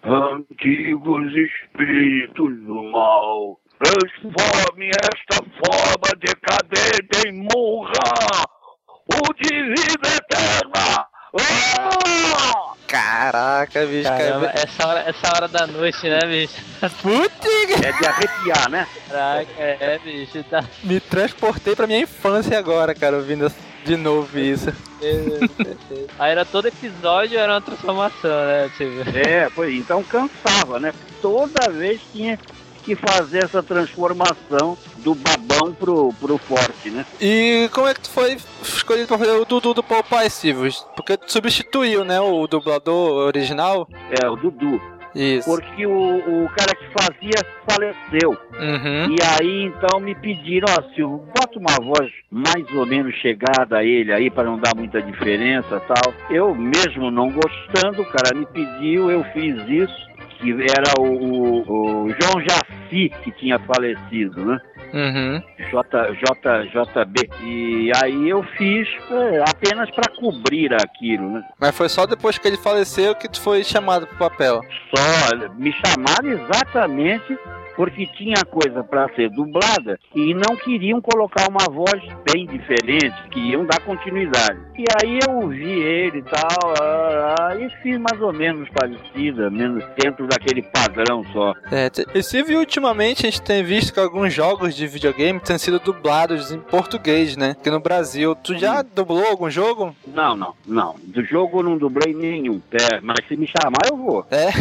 [0.08, 8.46] Antigos espíritos do mal, transforme esta forma decadente em Munra,
[8.88, 11.08] o de vida eterna.
[11.41, 12.74] Ah!
[12.88, 14.60] Caraca, bicho, Caramba, cara.
[14.60, 16.54] essa hora, essa hora da noite, né, bicho?
[17.02, 17.84] Putz!
[17.84, 18.88] É de arrepiar, né?
[19.10, 20.63] Caraca, é, bicho, tá.
[20.84, 23.52] Me transportei pra minha infância agora, cara, ouvindo
[23.86, 24.74] de novo isso.
[26.17, 29.04] Aí era todo episódio era uma transformação, né, Silvio?
[29.15, 30.93] É, pois então cansava, né?
[31.21, 32.39] Toda vez tinha
[32.84, 37.06] que fazer essa transformação do babão pro, pro forte, né?
[37.19, 40.71] E como é que tu foi escolhido pra fazer o Dudu do Popeye, Silvio?
[40.95, 43.88] Porque tu substituiu, né, o dublador original?
[44.21, 44.80] É, o Dudu.
[45.15, 45.49] Isso.
[45.49, 48.32] Porque o, o cara que fazia faleceu.
[48.32, 49.15] Uhum.
[49.15, 53.84] E aí então me pediram, ó, Silvio, bota uma voz mais ou menos chegada a
[53.84, 56.13] ele aí para não dar muita diferença tal.
[56.30, 60.06] Eu mesmo não gostando, o cara me pediu, eu fiz isso.
[60.38, 64.60] Que era o, o- o João Jaci que tinha falecido, né?
[64.93, 65.41] Uhum.
[65.69, 67.30] J, J, JB.
[67.43, 71.43] E aí eu fiz é, apenas para cobrir aquilo, né?
[71.60, 74.62] Mas foi só depois que ele faleceu que tu foi chamado pro papel.
[74.95, 77.38] Só me chamaram exatamente
[77.75, 83.65] porque tinha coisa para ser dublada e não queriam colocar uma voz bem diferente, queriam
[83.65, 84.59] dar continuidade.
[84.77, 89.49] E aí eu ouvi ele e tal, ah, ah, e fiz mais ou menos parecida,
[89.49, 91.53] menos dentro daquele padrão só.
[91.71, 95.79] É, e Silvio, ultimamente a gente tem visto que alguns jogos de videogame têm sido
[95.79, 97.51] dublados em português, né?
[97.51, 98.35] Aqui no Brasil.
[98.35, 99.95] Tu já dublou algum jogo?
[100.07, 100.95] Não, não, não.
[101.03, 102.61] Do jogo eu não dublei nenhum.
[102.71, 104.25] É, mas se me chamar eu vou.
[104.31, 104.51] É?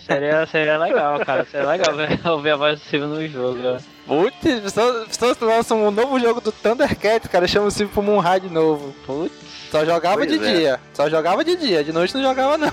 [0.00, 1.44] Seria, seria legal, cara.
[1.44, 3.78] Seria legal ver, ouvir a voz do Silvio no jogo, né?
[4.06, 8.40] Putz, pessoas, pessoas lançam um novo jogo do Thundercats, cara, chama o Silvio pro Moonhai
[8.40, 8.94] de novo.
[9.04, 9.34] Putz.
[9.70, 10.52] Só jogava pois de é.
[10.52, 10.80] dia.
[10.94, 11.82] Só jogava de dia.
[11.82, 12.72] De noite não jogava, não.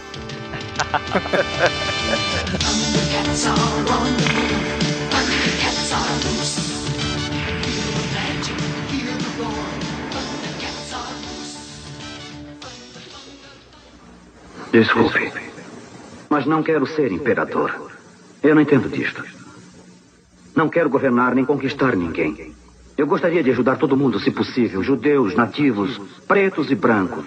[14.72, 15.32] Desculpe,
[16.30, 17.92] mas não quero ser imperador.
[18.42, 19.24] Eu não entendo disto.
[20.56, 22.54] Não quero governar nem conquistar ninguém.
[22.96, 27.26] Eu gostaria de ajudar todo mundo, se possível: judeus, nativos, pretos e brancos.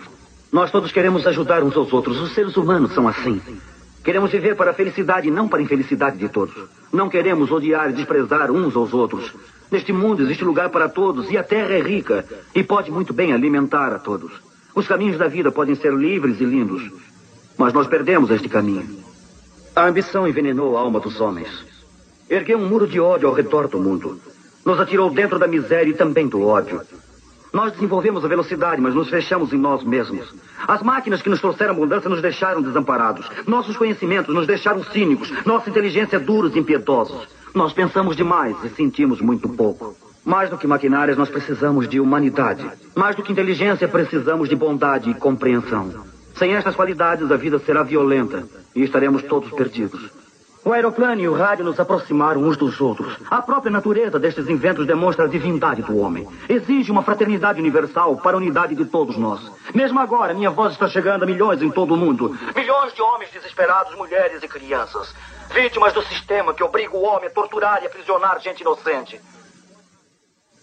[0.52, 2.20] Nós todos queremos ajudar uns aos outros.
[2.20, 3.40] Os seres humanos são assim.
[4.04, 6.54] Queremos viver para a felicidade e não para a infelicidade de todos.
[6.92, 9.34] Não queremos odiar e desprezar uns aos outros.
[9.70, 13.32] Neste mundo existe lugar para todos e a terra é rica e pode muito bem
[13.32, 14.30] alimentar a todos.
[14.72, 16.88] Os caminhos da vida podem ser livres e lindos,
[17.58, 19.04] mas nós perdemos este caminho.
[19.74, 21.75] A ambição envenenou a alma dos homens.
[22.28, 24.20] Ergueu um muro de ódio ao redor do mundo.
[24.64, 26.82] Nos atirou dentro da miséria e também do ódio.
[27.52, 30.34] Nós desenvolvemos a velocidade, mas nos fechamos em nós mesmos.
[30.66, 33.30] As máquinas que nos trouxeram mudança nos deixaram desamparados.
[33.46, 35.32] Nossos conhecimentos nos deixaram cínicos.
[35.46, 37.28] Nossa inteligência duros e impiedosos.
[37.54, 39.96] Nós pensamos demais e sentimos muito pouco.
[40.24, 42.68] Mais do que maquinárias, nós precisamos de humanidade.
[42.96, 46.04] Mais do que inteligência, precisamos de bondade e compreensão.
[46.34, 50.25] Sem estas qualidades, a vida será violenta e estaremos todos perdidos.
[50.66, 53.16] O aeroplano e o rádio nos aproximaram uns dos outros.
[53.30, 56.26] A própria natureza destes inventos demonstra a divindade do homem.
[56.48, 59.40] Exige uma fraternidade universal para a unidade de todos nós.
[59.72, 62.36] Mesmo agora, minha voz está chegando a milhões em todo o mundo.
[62.52, 65.14] Milhões de homens desesperados, mulheres e crianças.
[65.54, 69.20] Vítimas do sistema que obriga o homem a torturar e aprisionar gente inocente.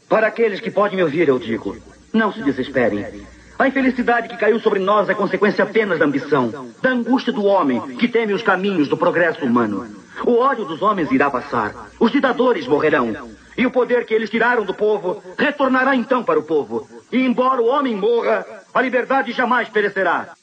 [0.09, 1.77] Para aqueles que podem me ouvir, eu digo:
[2.13, 3.25] não se desesperem.
[3.57, 7.79] A infelicidade que caiu sobre nós é consequência apenas da ambição, da angústia do homem
[7.97, 9.87] que teme os caminhos do progresso humano.
[10.25, 11.89] O ódio dos homens irá passar.
[11.99, 13.31] Os ditadores morrerão.
[13.55, 16.87] E o poder que eles tiraram do povo retornará então para o povo.
[17.11, 20.33] E embora o homem morra, a liberdade jamais perecerá.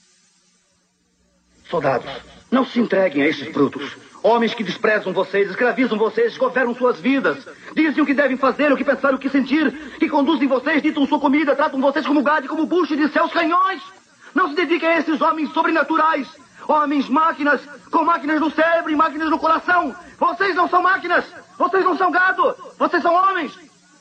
[1.68, 2.11] Soldados,
[2.51, 3.96] não se entreguem a esses brutos.
[4.23, 7.47] Homens que desprezam vocês, escravizam vocês, governam suas vidas.
[7.75, 9.73] Dizem o que devem fazer, o que pensar, o que sentir.
[9.99, 13.83] Que conduzem vocês, ditam sua comida, tratam vocês como gado, como bucho de seus canhões.
[14.35, 16.29] Não se dediquem a esses homens sobrenaturais.
[16.69, 19.95] Homens máquinas, com máquinas no cérebro e máquinas no coração.
[20.19, 21.25] Vocês não são máquinas.
[21.59, 22.55] Vocês não são gado.
[22.79, 23.59] Vocês são homens.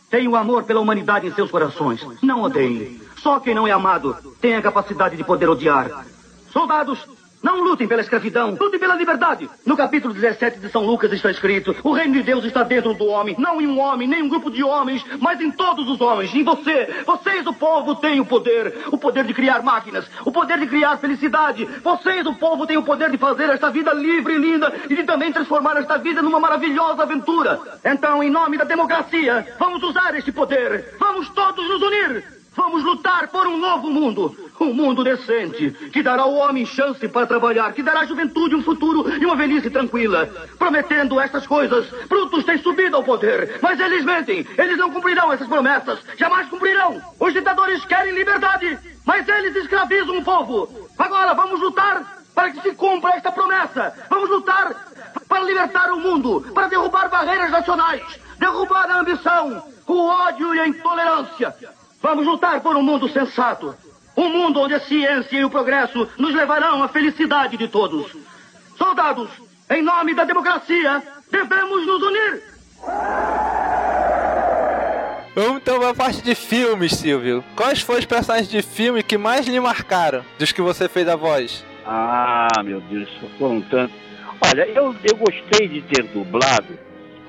[0.09, 2.05] Tenham amor pela humanidade em seus corações.
[2.21, 2.99] Não odeiem.
[3.17, 6.05] Só quem não é amado tem a capacidade de poder odiar.
[6.51, 7.07] Soldados,
[7.41, 9.49] não lutem pela escravidão, lutem pela liberdade.
[9.65, 13.05] No capítulo 17 de São Lucas está escrito: O reino de Deus está dentro do
[13.05, 16.33] homem, não em um homem, nem um grupo de homens, mas em todos os homens,
[16.33, 17.03] em você.
[17.05, 20.97] Vocês, o povo, têm o poder, o poder de criar máquinas, o poder de criar
[20.97, 21.65] felicidade.
[21.83, 25.03] Vocês, o povo, têm o poder de fazer esta vida livre e linda e de
[25.03, 27.59] também transformar esta vida numa maravilhosa aventura.
[27.83, 30.95] Então, em nome da democracia, vamos usar este poder.
[30.99, 32.38] Vamos todos nos unir.
[32.55, 34.35] Vamos lutar por um novo mundo.
[34.59, 38.63] Um mundo decente, que dará ao homem chance para trabalhar, que dará à juventude um
[38.63, 40.29] futuro e uma velhice tranquila.
[40.57, 44.45] Prometendo estas coisas, Brutus tem subido ao poder, mas eles mentem.
[44.57, 45.99] Eles não cumprirão essas promessas.
[46.17, 47.01] Jamais cumprirão.
[47.19, 50.89] Os ditadores querem liberdade, mas eles escravizam o povo.
[50.97, 53.93] Agora vamos lutar para que se cumpra esta promessa.
[54.09, 54.73] Vamos lutar
[55.27, 58.01] para libertar o mundo, para derrubar barreiras nacionais,
[58.37, 61.55] derrubar a ambição, o ódio e a intolerância.
[62.01, 63.75] Vamos lutar por um mundo sensato.
[64.15, 68.15] Um mundo onde a ciência e o progresso nos levarão à felicidade de todos.
[68.77, 69.29] Soldados,
[69.69, 72.43] em nome da democracia, devemos nos unir.
[75.35, 77.43] Vamos então para a parte de filmes, Silvio.
[77.55, 81.15] Quais foram os personagens de filme que mais lhe marcaram dos que você fez a
[81.15, 81.63] voz?
[81.85, 83.95] Ah, meu Deus, foram tantos.
[84.41, 86.77] Olha, eu, eu gostei de ter dublado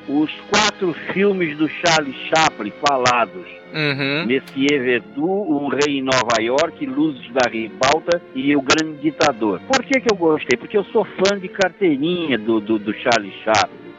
[0.09, 3.60] os quatro filmes do Charlie Chaplin falados.
[3.73, 4.27] Uhum.
[4.27, 9.61] Messier Verdu, O Rei em Nova York, Luzes da Ribalta e O Grande Ditador.
[9.61, 10.59] Por que, que eu gostei?
[10.59, 13.91] Porque eu sou fã de carteirinha do, do, do Charlie Chaplin.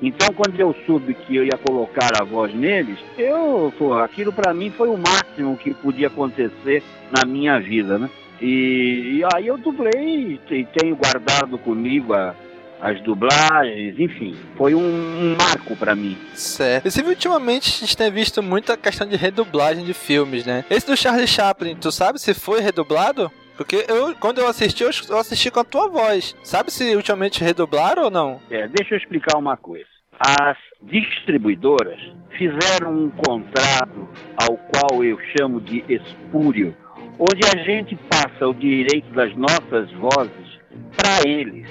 [0.00, 4.70] Então, quando eu soube que eu ia colocar a voz neles, eu, aquilo para mim
[4.70, 8.08] foi o máximo que podia acontecer na minha vida, né?
[8.40, 12.32] E, e aí eu dublei e tenho guardado comigo a,
[12.80, 16.16] as dublagens, enfim, foi um, um marco para mim.
[16.34, 16.86] Certo.
[16.86, 20.64] E ultimamente a gente tem visto muita questão de redublagem de filmes, né?
[20.70, 23.30] Esse do Charlie Chaplin, tu sabe se foi redublado?
[23.56, 26.36] Porque eu, quando eu assisti, eu assisti com a tua voz.
[26.44, 28.40] Sabe se ultimamente redublaram ou não?
[28.48, 29.86] É, deixa eu explicar uma coisa.
[30.20, 31.98] As distribuidoras
[32.36, 36.76] fizeram um contrato ao qual eu chamo de espúrio,
[37.18, 40.58] onde a gente passa o direito das nossas vozes
[40.96, 41.68] para eles.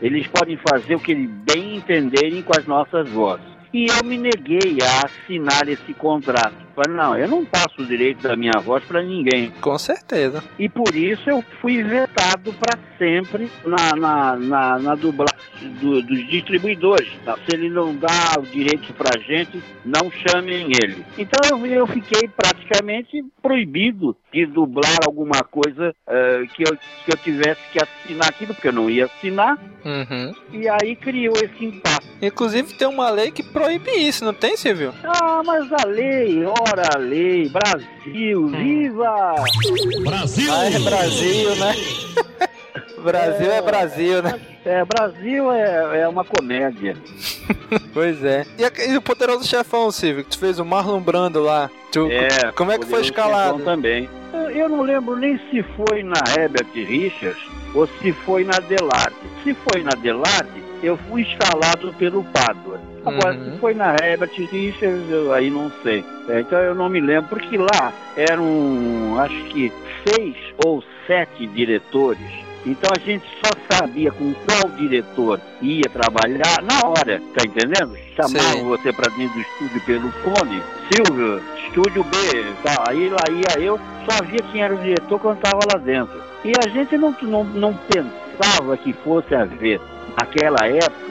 [0.00, 3.46] Eles podem fazer o que eles bem entenderem com as nossas vozes.
[3.72, 6.67] E eu me neguei a assinar esse contrato.
[6.78, 9.50] Falei, não, eu não passo o direito da minha voz para ninguém.
[9.60, 10.44] Com certeza.
[10.56, 16.28] E por isso eu fui vetado para sempre na, na, na, na dublagem do, dos
[16.28, 17.10] distribuidores.
[17.24, 17.36] Tá?
[17.36, 21.04] Se ele não dá o direito pra gente, não chamem ele.
[21.18, 27.16] Então eu, eu fiquei praticamente proibido de dublar alguma coisa uh, que, eu, que eu
[27.16, 29.58] tivesse que assinar aquilo, porque eu não ia assinar.
[29.84, 30.34] Uhum.
[30.52, 32.08] E aí criou esse impasse.
[32.20, 34.92] Inclusive tem uma lei que proíbe isso, não tem, Silvio?
[35.04, 39.34] Ah, mas a lei, ora a lei, Brasil, viva!
[40.02, 40.52] Brasil!
[40.52, 41.74] Ah, é Brasil, né?
[43.02, 44.40] Brasil é, é, Brasil, né?
[44.64, 46.96] É, Brasil é, é uma comédia.
[47.94, 48.44] pois é.
[48.58, 51.70] E, e, o Poderoso Chefão, Silvio, que tu fez o Marlon Brando lá.
[51.92, 53.62] Tu, é, como é que foi escalado?
[53.64, 54.08] também.
[54.54, 57.42] Eu não lembro nem se foi na Herbert Richards
[57.74, 59.16] ou se foi na Delarte.
[59.44, 62.80] Se foi na Delarte, eu fui escalado pelo Pádua.
[63.08, 63.52] Agora, uhum.
[63.52, 66.04] se foi na Herbert Richards, eu aí não sei.
[66.28, 69.72] É, então eu não me lembro, porque lá eram, acho que,
[70.04, 76.86] seis ou sete diretores então a gente só sabia com qual diretor ia trabalhar na
[76.86, 77.96] hora, tá entendendo?
[78.14, 82.16] Chamava você para dentro do estúdio pelo fone, Silvio, estúdio B,
[82.62, 82.84] tá?
[82.88, 83.78] aí lá ia eu,
[84.08, 86.20] só via quem era o diretor quando estava lá dentro.
[86.44, 89.80] E a gente não, não, não pensava que fosse haver,
[90.18, 91.07] naquela época,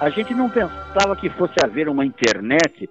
[0.00, 2.88] a gente não pensava que fosse haver uma internet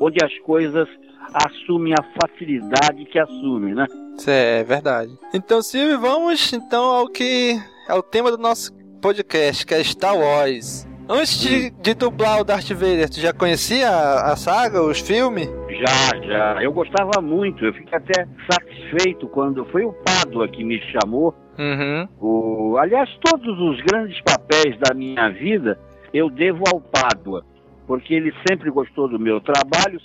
[0.00, 0.88] onde as coisas
[1.32, 3.86] assumem a facilidade que assumem, né?
[4.26, 5.16] É verdade.
[5.32, 10.16] Então, Silvio, vamos então ao que é o tema do nosso podcast, que é Star
[10.16, 10.86] Wars.
[11.08, 15.48] Antes de, de dublar o Darth Vader, tu já conhecia a, a, saga, os filmes?
[15.68, 16.62] Já, já.
[16.62, 17.64] Eu gostava muito.
[17.64, 21.34] Eu fiquei até satisfeito quando foi o Pádua que me chamou.
[21.58, 22.08] Uhum.
[22.20, 25.78] O, aliás, todos os grandes papéis da minha vida
[26.12, 27.44] eu devo ao Pádua,
[27.86, 30.00] porque ele sempre gostou do meu trabalho,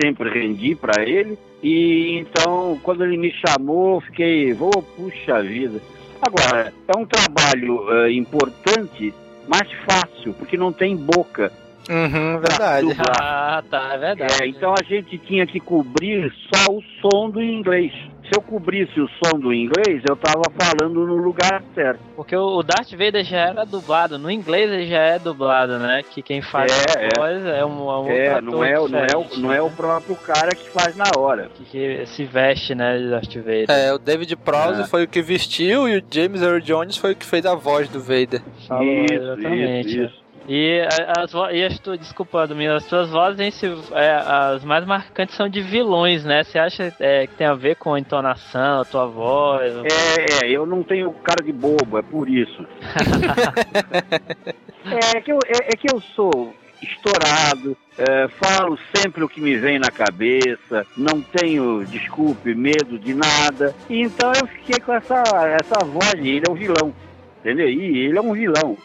[0.00, 1.38] sempre rendi para ele.
[1.62, 5.80] E então, quando ele me chamou, fiquei, vou, oh, puxa vida.
[6.22, 9.12] Agora, é um trabalho uh, importante,
[9.48, 11.52] mas fácil, porque não tem boca.
[11.88, 12.88] Uhum, verdade.
[13.20, 14.42] Ah, tá, é verdade.
[14.42, 17.92] É, então a gente tinha que cobrir só o som do inglês
[18.30, 22.00] se eu cobrisse o som do inglês, eu tava falando no lugar certo.
[22.14, 26.02] Porque o Darth Vader já era dublado, no inglês ele já é dublado, né?
[26.08, 29.16] Que quem faz é, a voz é, é um, um é, não é, não é,
[29.16, 31.50] o, não é o próprio cara que faz na hora.
[31.56, 33.66] Que, que se veste, né, de Darth Vader.
[33.68, 34.84] É, o David Prowse é.
[34.84, 37.88] foi o que vestiu e o James Earl Jones foi o que fez a voz
[37.88, 38.40] do Vader.
[38.68, 39.88] Falou, isso, exatamente.
[39.88, 40.29] Isso, isso.
[40.52, 40.80] E
[41.16, 45.60] as, e as tu, desculpa, Domingo, as tuas vozes, é, as mais marcantes são de
[45.60, 46.42] vilões, né?
[46.42, 49.72] Você acha é, que tem a ver com a entonação, a tua voz?
[49.84, 52.66] É, é, eu não tenho cara de bobo, é por isso.
[55.14, 59.56] é, que eu, é, é, que eu sou estourado, é, falo sempre o que me
[59.56, 63.72] vem na cabeça, não tenho, desculpe, medo de nada.
[63.88, 65.22] Então eu fiquei com essa,
[65.60, 66.92] essa voz, ele é um vilão,
[67.38, 67.68] entendeu?
[67.68, 68.76] E ele é um vilão.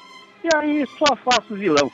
[0.46, 1.92] E aí só faço vilão.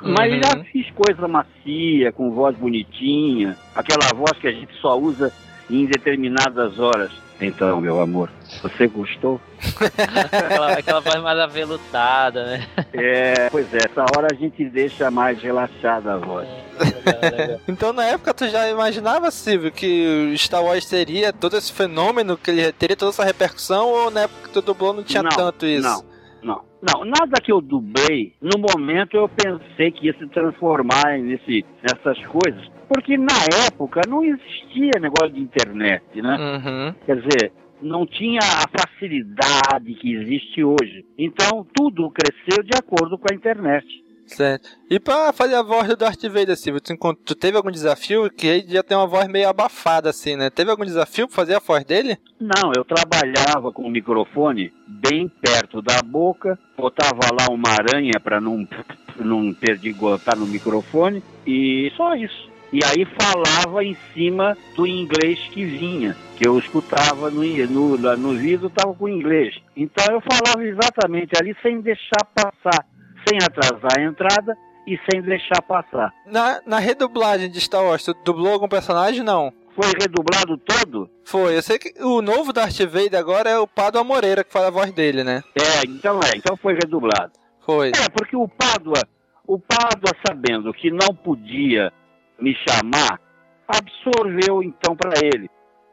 [0.00, 0.40] Mas uhum.
[0.42, 5.30] já fiz coisa macia, com voz bonitinha, aquela voz que a gente só usa
[5.70, 7.12] em determinadas horas.
[7.40, 8.30] Então, meu amor,
[8.62, 9.38] você gostou?
[10.32, 12.66] aquela, aquela voz mais aveludada, né?
[12.94, 16.48] É, pois é, essa hora a gente deixa mais relaxada a voz.
[17.04, 22.36] É, então na época tu já imaginava, Silvio, que Star Wars teria todo esse fenômeno,
[22.36, 25.30] que ele teria toda essa repercussão, ou na época que tu dublou não tinha não,
[25.30, 25.82] tanto isso?
[25.82, 26.04] Não,
[26.42, 26.71] não.
[26.82, 32.18] Não, nada que eu dublei, no momento eu pensei que ia se transformar nesse, nessas
[32.26, 36.36] coisas, porque na época não existia negócio de internet, né?
[36.36, 36.94] Uhum.
[37.06, 41.04] Quer dizer, não tinha a facilidade que existe hoje.
[41.16, 43.86] Então tudo cresceu de acordo com a internet.
[44.26, 44.68] Certo.
[44.88, 48.30] E pra fazer a voz do Darth Vader, Silvio, tu, tu teve algum desafio?
[48.30, 50.50] Que ele já tem uma voz meio abafada, assim, né?
[50.50, 52.18] Teve algum desafio pra fazer a voz dele?
[52.40, 58.40] Não, eu trabalhava com o microfone bem perto da boca, botava lá uma aranha pra
[58.40, 58.66] não,
[59.16, 62.50] não perdigotar no microfone, e só isso.
[62.72, 68.34] E aí falava em cima do inglês que vinha, que eu escutava no, no, no
[68.34, 69.54] vidro, estava com inglês.
[69.76, 72.86] Então eu falava exatamente ali sem deixar passar
[73.26, 74.56] sem atrasar a entrada
[74.86, 76.12] e sem deixar passar.
[76.26, 79.22] Na, na redublagem de Star Wars, tu dublou algum personagem?
[79.22, 79.52] Não.
[79.74, 81.08] Foi redublado todo?
[81.24, 81.56] Foi.
[81.56, 84.70] Eu sei que o novo Darth Vader agora é o Padua Moreira que faz a
[84.70, 85.42] voz dele, né?
[85.54, 86.36] É, então é.
[86.36, 87.32] Então foi redublado.
[87.64, 87.88] Foi.
[87.88, 89.00] É, porque o Padua,
[89.46, 91.90] o Padua sabendo que não podia
[92.38, 93.18] me chamar,
[93.66, 95.48] absorveu então para ele.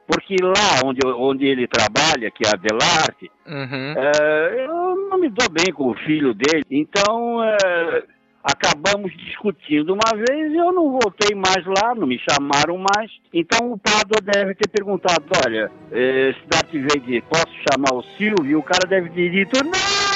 [0.09, 3.93] Porque lá onde, onde ele trabalha, que é a Delarte, uhum.
[3.95, 6.63] é, eu não me dou bem com o filho dele.
[6.67, 8.03] Então, é,
[8.43, 13.11] acabamos discutindo uma vez e eu não voltei mais lá, não me chamaram mais.
[13.31, 18.45] Então o Pádua deve ter perguntado, olha, eh, se Darth Vader, posso chamar o Silvio?
[18.45, 20.08] E o cara deve ter dito, não!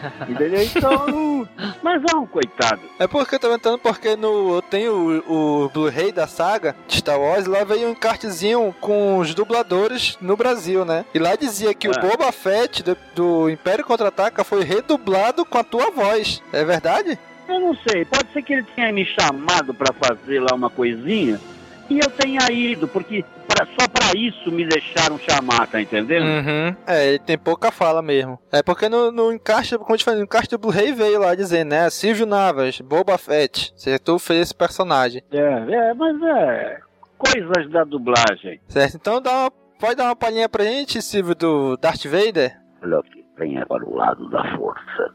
[0.28, 0.62] Entendeu?
[0.62, 1.48] Então,
[1.82, 2.80] mas é um coitado.
[2.98, 6.96] É porque eu tô comentando porque no, eu tenho o, o Blu-ray da saga de
[6.98, 11.04] Star Wars, lá veio um encartezinho com os dubladores no Brasil, né?
[11.14, 11.90] E lá dizia que É.
[11.90, 16.42] o Boba Fett do, do Império Contra-Ataca foi redublado com a tua voz.
[16.52, 17.18] É verdade?
[17.48, 21.40] Eu não sei, pode ser que ele tenha me chamado pra fazer lá uma coisinha
[21.88, 26.24] e eu tenha ido, porque pra- só pra isso me deixaram chamar, tá entendendo?
[26.24, 26.76] Uhum.
[26.86, 28.38] É, ele tem pouca fala mesmo.
[28.52, 31.34] É porque no, no encaixe, como eu te falei, no encaixe do Blu-ray veio lá
[31.34, 31.88] dizendo, né?
[31.90, 33.72] Silvio Navas, Boba Fett.
[33.76, 35.22] Você tu fez esse personagem.
[35.30, 36.78] É, é, mas é.
[37.18, 38.60] Coisas da dublagem.
[38.68, 38.96] Certo?
[38.96, 42.54] Então dá uma, pode dar uma palhinha pra gente, Silvio, do Darth Vader?
[42.82, 45.14] Luke, venha para o lado da força.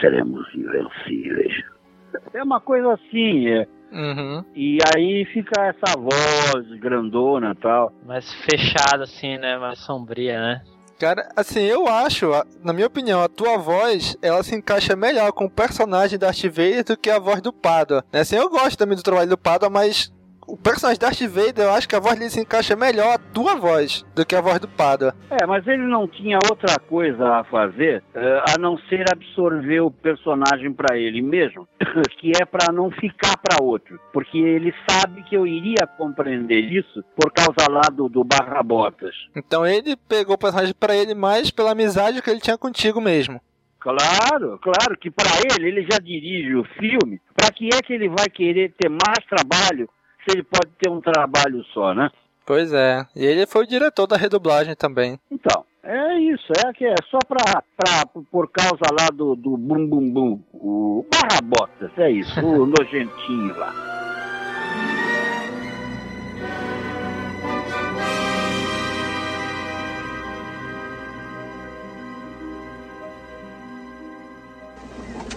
[0.00, 1.52] Seremos invencíveis.
[2.32, 3.66] É uma coisa assim, é.
[3.92, 4.44] Uhum.
[4.56, 7.92] E aí fica essa voz grandona e tal.
[8.06, 9.58] Mais fechada, assim, né?
[9.58, 10.62] Mais sombria, né?
[10.98, 12.30] Cara, assim, eu acho,
[12.62, 16.84] na minha opinião, a tua voz, ela se encaixa melhor com o personagem Darth Vader
[16.84, 18.04] do que a voz do Padua.
[18.12, 18.20] Né?
[18.20, 20.12] Assim, eu gosto também do trabalho do Padua, mas
[20.52, 23.56] o personagem Darth Vader, eu acho que a voz dele se encaixa melhor a tua
[23.56, 25.14] voz do que a voz do Padua.
[25.30, 29.90] É, mas ele não tinha outra coisa a fazer eh, a não ser absorver o
[29.90, 31.66] personagem pra ele mesmo,
[32.20, 37.02] que é pra não ficar pra outro, porque ele sabe que eu iria compreender isso
[37.16, 39.14] por causa lá do, do Barra Botas.
[39.34, 43.40] Então ele pegou o personagem pra ele mais pela amizade que ele tinha contigo mesmo.
[43.80, 47.18] Claro, claro que pra ele ele já dirige o filme.
[47.34, 49.88] Pra que é que ele vai querer ter mais trabalho
[50.24, 52.10] se ele pode ter um trabalho só, né?
[52.46, 53.06] Pois é.
[53.14, 55.18] E ele foi o diretor da redublagem também.
[55.30, 59.86] Então, é isso, é que é só pra, pra, por causa lá do, do bum
[59.86, 63.72] bum bum, o Barra Botas, é isso, o nojentinho lá.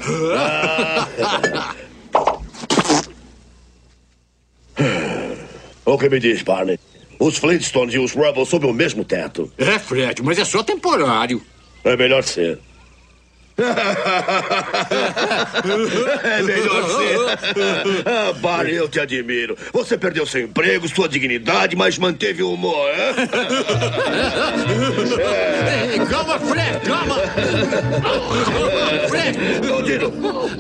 [5.86, 6.79] O que me diz, Barney?
[7.19, 9.51] Os Flintstones e os Rebels sob o mesmo teto.
[9.57, 11.41] É, Fred, mas é só temporário.
[11.83, 12.59] É melhor ser.
[16.23, 17.17] É melhor ser.
[18.05, 19.57] Ah, Barney, eu te admiro.
[19.71, 23.15] Você perdeu seu emprego, sua dignidade, mas manteve o humor, é?
[25.93, 27.15] Ei, calma, Fred, calma!
[29.07, 29.37] Fred!
[29.71, 30.11] Ô, Dino,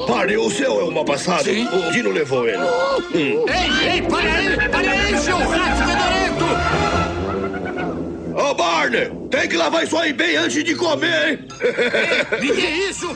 [0.07, 1.43] Barney, o seu é uma passada.
[1.43, 1.67] Sim.
[1.67, 2.63] O Dino levou ele.
[2.63, 3.45] Hum.
[3.49, 4.69] Ei, ei, para aí!
[4.69, 6.94] Para aí, seu rato fedorento!
[8.35, 11.47] Ô, Barney, tem que lavar isso aí bem antes de comer, hein?
[12.41, 13.07] Me dê isso!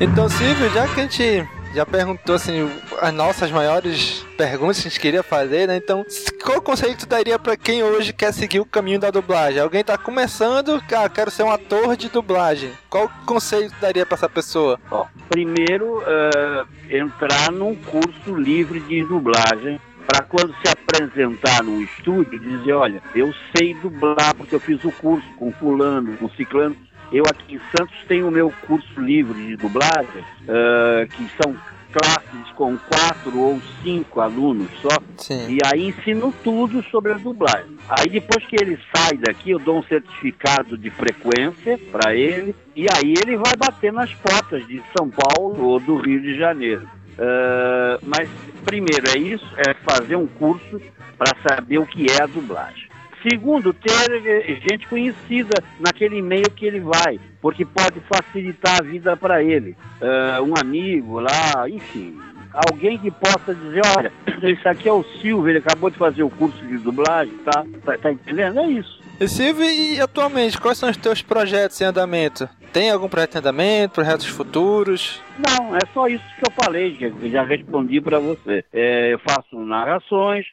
[0.00, 2.68] Então, Silvio, já que a gente já perguntou assim
[3.00, 5.76] as nossas maiores perguntas que a gente queria fazer, né?
[5.76, 6.04] Então,
[6.44, 9.60] qual conselho tu daria pra quem hoje quer seguir o caminho da dublagem?
[9.60, 12.72] Alguém tá começando, ah, quero ser um ator de dublagem.
[12.90, 14.80] Qual conselho tu daria pra essa pessoa?
[14.90, 16.64] Ó, primeiro, eh,
[16.98, 23.32] entrar num curso livre de dublagem para quando se apresentar num estúdio dizer, olha, eu
[23.56, 26.76] sei dublar porque eu fiz o curso com fulano, com ciclano.
[27.12, 31.54] Eu aqui em Santos tenho o meu curso livre de dublagem, eh, que são
[31.92, 34.98] classes com quatro ou cinco alunos só.
[35.18, 35.56] Sim.
[35.56, 37.76] E aí ensino tudo sobre a dublagem.
[37.88, 42.54] Aí depois que ele sai daqui, eu dou um certificado de frequência para ele.
[42.74, 46.88] E aí ele vai bater nas portas de São Paulo ou do Rio de Janeiro.
[47.18, 48.28] Ah, mas
[48.64, 50.80] primeiro é isso, é fazer um curso
[51.18, 52.90] para saber o que é a dublagem.
[53.28, 59.16] Segundo, ter eh, gente conhecida naquele meio que ele vai, porque pode facilitar a vida
[59.16, 59.76] para ele.
[60.00, 62.18] Ah, um amigo lá, enfim,
[62.52, 66.30] alguém que possa dizer, olha, esse aqui é o Silvio, ele acabou de fazer o
[66.30, 67.64] curso de dublagem, tá?
[67.84, 68.58] Tá, tá entendendo?
[68.58, 69.01] É isso.
[69.20, 72.48] E Silvio, e atualmente, quais são os teus projetos em andamento?
[72.72, 75.22] Tem algum projeto em andamento, projetos futuros?
[75.38, 78.64] Não, é só isso que eu falei, já, já respondi para você.
[78.72, 80.46] É, eu faço narrações,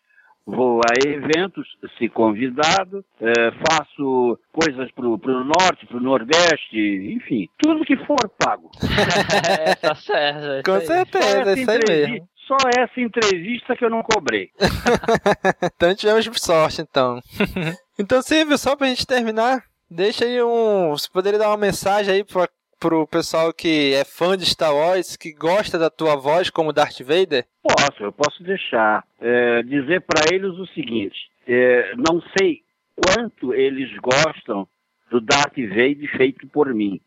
[0.46, 6.78] vou a eventos, se convidado, é, faço coisas pro, pro norte, pro nordeste,
[7.16, 8.70] enfim, tudo que for pago.
[9.66, 10.46] é, tá certo.
[10.46, 12.30] é Com certeza, é isso aí mesmo.
[12.48, 14.50] Só essa entrevista que eu não cobrei.
[15.64, 17.20] então tivemos sorte, então.
[18.00, 20.90] então, Silvio, só pra gente terminar, deixa aí um.
[20.92, 22.48] Você poderia dar uma mensagem aí pra,
[22.80, 27.02] pro pessoal que é fã de Star Wars, que gosta da tua voz como Darth
[27.02, 27.46] Vader?
[27.62, 29.04] Posso, eu posso deixar.
[29.20, 32.62] É, dizer para eles o seguinte: é, não sei
[32.96, 34.68] quanto eles gostam
[35.10, 37.02] do Darth Vader feito por mim,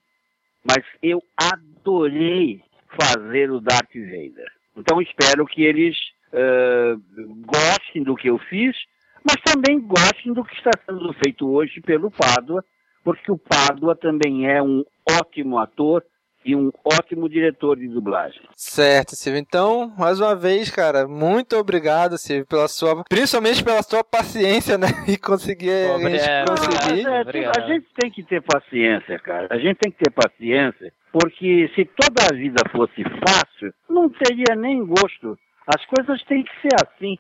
[0.64, 2.61] mas eu adorei
[3.01, 4.51] fazer o Darth Vader.
[4.76, 5.97] Então espero que eles
[6.32, 7.01] uh,
[7.47, 8.76] gostem do que eu fiz,
[9.24, 12.64] mas também gostem do que está sendo feito hoje pelo Pádua,
[13.04, 16.04] porque o Pádua também é um ótimo ator
[16.44, 18.40] e um ótimo diretor de dublagem.
[18.56, 19.38] Certo, Silvio.
[19.38, 24.88] Então, mais uma vez, cara, muito obrigado, Silvio, pela sua, principalmente pela sua paciência, né,
[25.08, 27.06] e conseguir a gente conseguir.
[27.06, 29.48] Ah, é, a gente tem que ter paciência, cara.
[29.50, 34.56] A gente tem que ter paciência, porque se toda a vida fosse fácil, não teria
[34.56, 35.38] nem gosto.
[35.66, 37.16] As coisas têm que ser assim,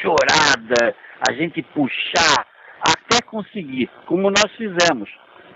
[0.00, 0.94] chorada,
[1.26, 2.46] a gente puxar
[2.80, 5.10] até conseguir, como nós fizemos.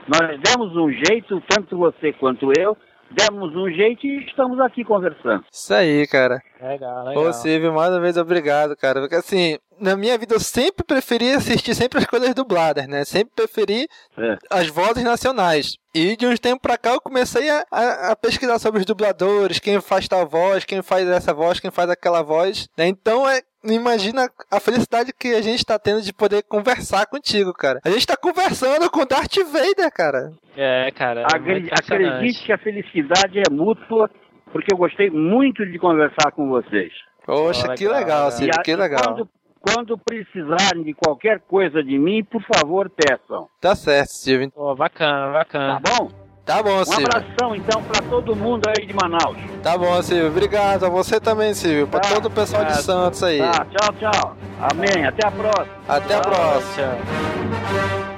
[0.06, 2.76] Nós demos um jeito, tanto você quanto eu,
[3.10, 5.44] demos um jeito e estamos aqui conversando.
[5.52, 6.40] Isso aí, cara.
[6.60, 7.24] Legal, legal.
[7.24, 9.00] Ô, Silvio, mais uma vez obrigado, cara.
[9.00, 13.04] Porque assim, na minha vida eu sempre preferi assistir sempre as coisas dubladas, né?
[13.04, 13.88] Sempre preferi
[14.18, 14.36] é.
[14.50, 15.76] as vozes nacionais.
[15.94, 19.58] E de uns tempos pra cá eu comecei a, a, a, pesquisar sobre os dubladores,
[19.58, 22.68] quem faz tal voz, quem faz essa voz, quem faz aquela voz.
[22.76, 22.88] Né?
[22.88, 27.80] Então é, imagina a felicidade que a gente tá tendo de poder conversar contigo, cara.
[27.84, 30.32] A gente tá conversando com Darth Vader, cara.
[30.56, 31.22] É, cara.
[31.22, 34.10] É acredite que a felicidade é mútua,
[34.52, 36.92] porque eu gostei muito de conversar com vocês.
[37.24, 39.02] Poxa, que legal, Silvio, que legal.
[39.04, 39.28] Quando,
[39.60, 43.48] quando, precisarem de qualquer coisa de mim, por favor, peçam.
[43.60, 44.52] Tá certo, Silvio.
[44.56, 45.80] Oh, bacana, bacana.
[45.80, 46.10] Tá bom?
[46.48, 47.04] Tá bom, Silvio.
[47.04, 49.36] Um abração, então, para todo mundo aí de Manaus.
[49.62, 50.28] Tá bom, Silvio.
[50.28, 50.86] Obrigado.
[50.86, 51.86] A você também, Silvio.
[51.86, 53.38] Pra tá, todo o pessoal de Santos aí.
[53.38, 54.36] Tá, tchau, tchau.
[54.58, 55.04] Amém.
[55.04, 55.76] Até a próxima.
[55.86, 58.17] Até a próxima.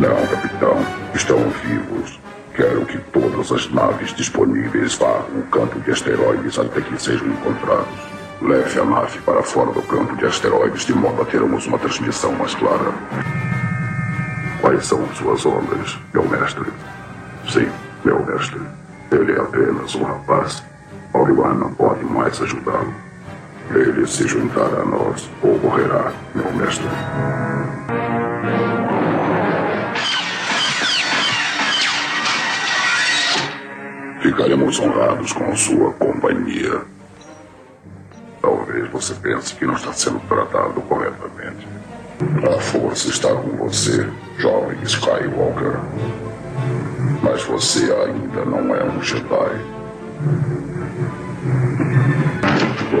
[0.00, 0.78] Não, capitão.
[1.14, 2.18] Estão vivos.
[2.54, 7.86] Quero que todas as naves disponíveis vá no campo de asteroides até que sejam encontrados.
[8.40, 12.32] Leve a nave para fora do campo de asteroides de modo a termos uma transmissão
[12.32, 12.94] mais clara.
[14.62, 16.72] Quais são suas ordens, meu mestre?
[17.50, 17.68] Sim,
[18.02, 18.60] meu mestre.
[19.12, 20.64] Ele é apenas um rapaz.
[21.12, 22.94] Obi-Wan não pode mais ajudá-lo.
[23.70, 26.88] Ele se juntará a nós ou morrerá, meu mestre.
[34.30, 36.82] Ficaremos honrados com sua companhia.
[38.40, 41.66] Talvez você pense que não está sendo tratado corretamente.
[42.48, 44.08] A força está com você,
[44.38, 45.80] jovem Skywalker.
[47.20, 49.60] Mas você ainda não é um Jedi.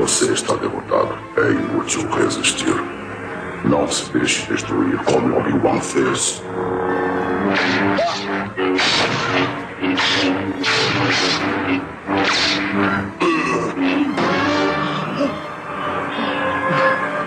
[0.00, 1.16] Você está derrotado.
[1.36, 2.74] É inútil resistir.
[3.64, 6.42] Não se deixe destruir como Obi-Wan fez.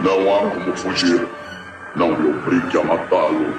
[0.03, 1.27] Não há como fugir.
[1.95, 3.53] Não me obrigue a matá-lo.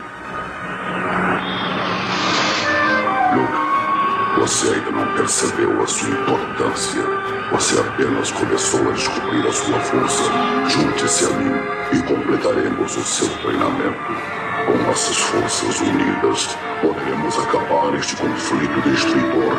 [3.34, 7.03] Luke, você ainda não percebeu a sua importância.
[7.51, 10.22] Você apenas começou a descobrir a sua força.
[10.68, 11.53] Junte-se a mim
[11.92, 14.43] e completaremos o seu treinamento.
[14.67, 19.53] Com nossas forças unidas, poderemos acabar este conflito destruidor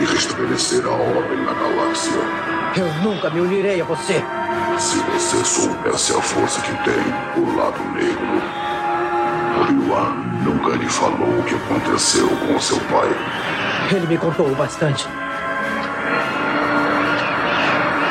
[0.00, 2.20] e restabelecer a ordem na galáxia.
[2.76, 4.22] Eu nunca me unirei a você.
[4.78, 8.42] Se você soubesse a força que tem, o lado negro.
[9.62, 13.08] Obi-Wan nunca lhe falou o que aconteceu com seu pai.
[13.90, 15.06] Ele me contou bastante.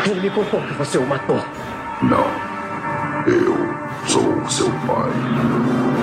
[0.05, 1.39] Ele me contou que você o matou.
[2.01, 2.25] Não.
[3.27, 3.55] Eu
[4.07, 5.98] sou seu pai.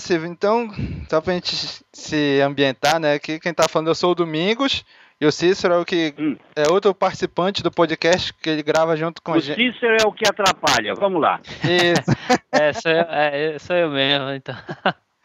[0.00, 0.68] Silvio, então,
[1.08, 1.54] só pra gente
[1.92, 3.14] se ambientar, né?
[3.14, 4.84] Aqui quem tá falando eu sou o Domingos
[5.20, 6.36] e o Cícero é o que hum.
[6.54, 9.52] é outro participante do podcast que ele grava junto com o a gente.
[9.52, 11.40] O Cícero é o que atrapalha, vamos lá.
[11.64, 12.10] Isso.
[12.52, 14.54] é, sou eu, é, sou eu mesmo, então.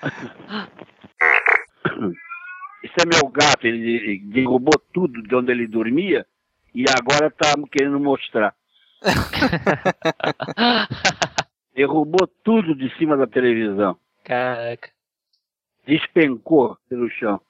[2.83, 6.25] Esse é meu gato, ele derrubou tudo de onde ele dormia
[6.73, 8.55] e agora tá querendo mostrar.
[11.75, 13.97] derrubou tudo de cima da televisão.
[14.31, 14.89] Caraca.
[15.85, 17.41] despencou pelo chão.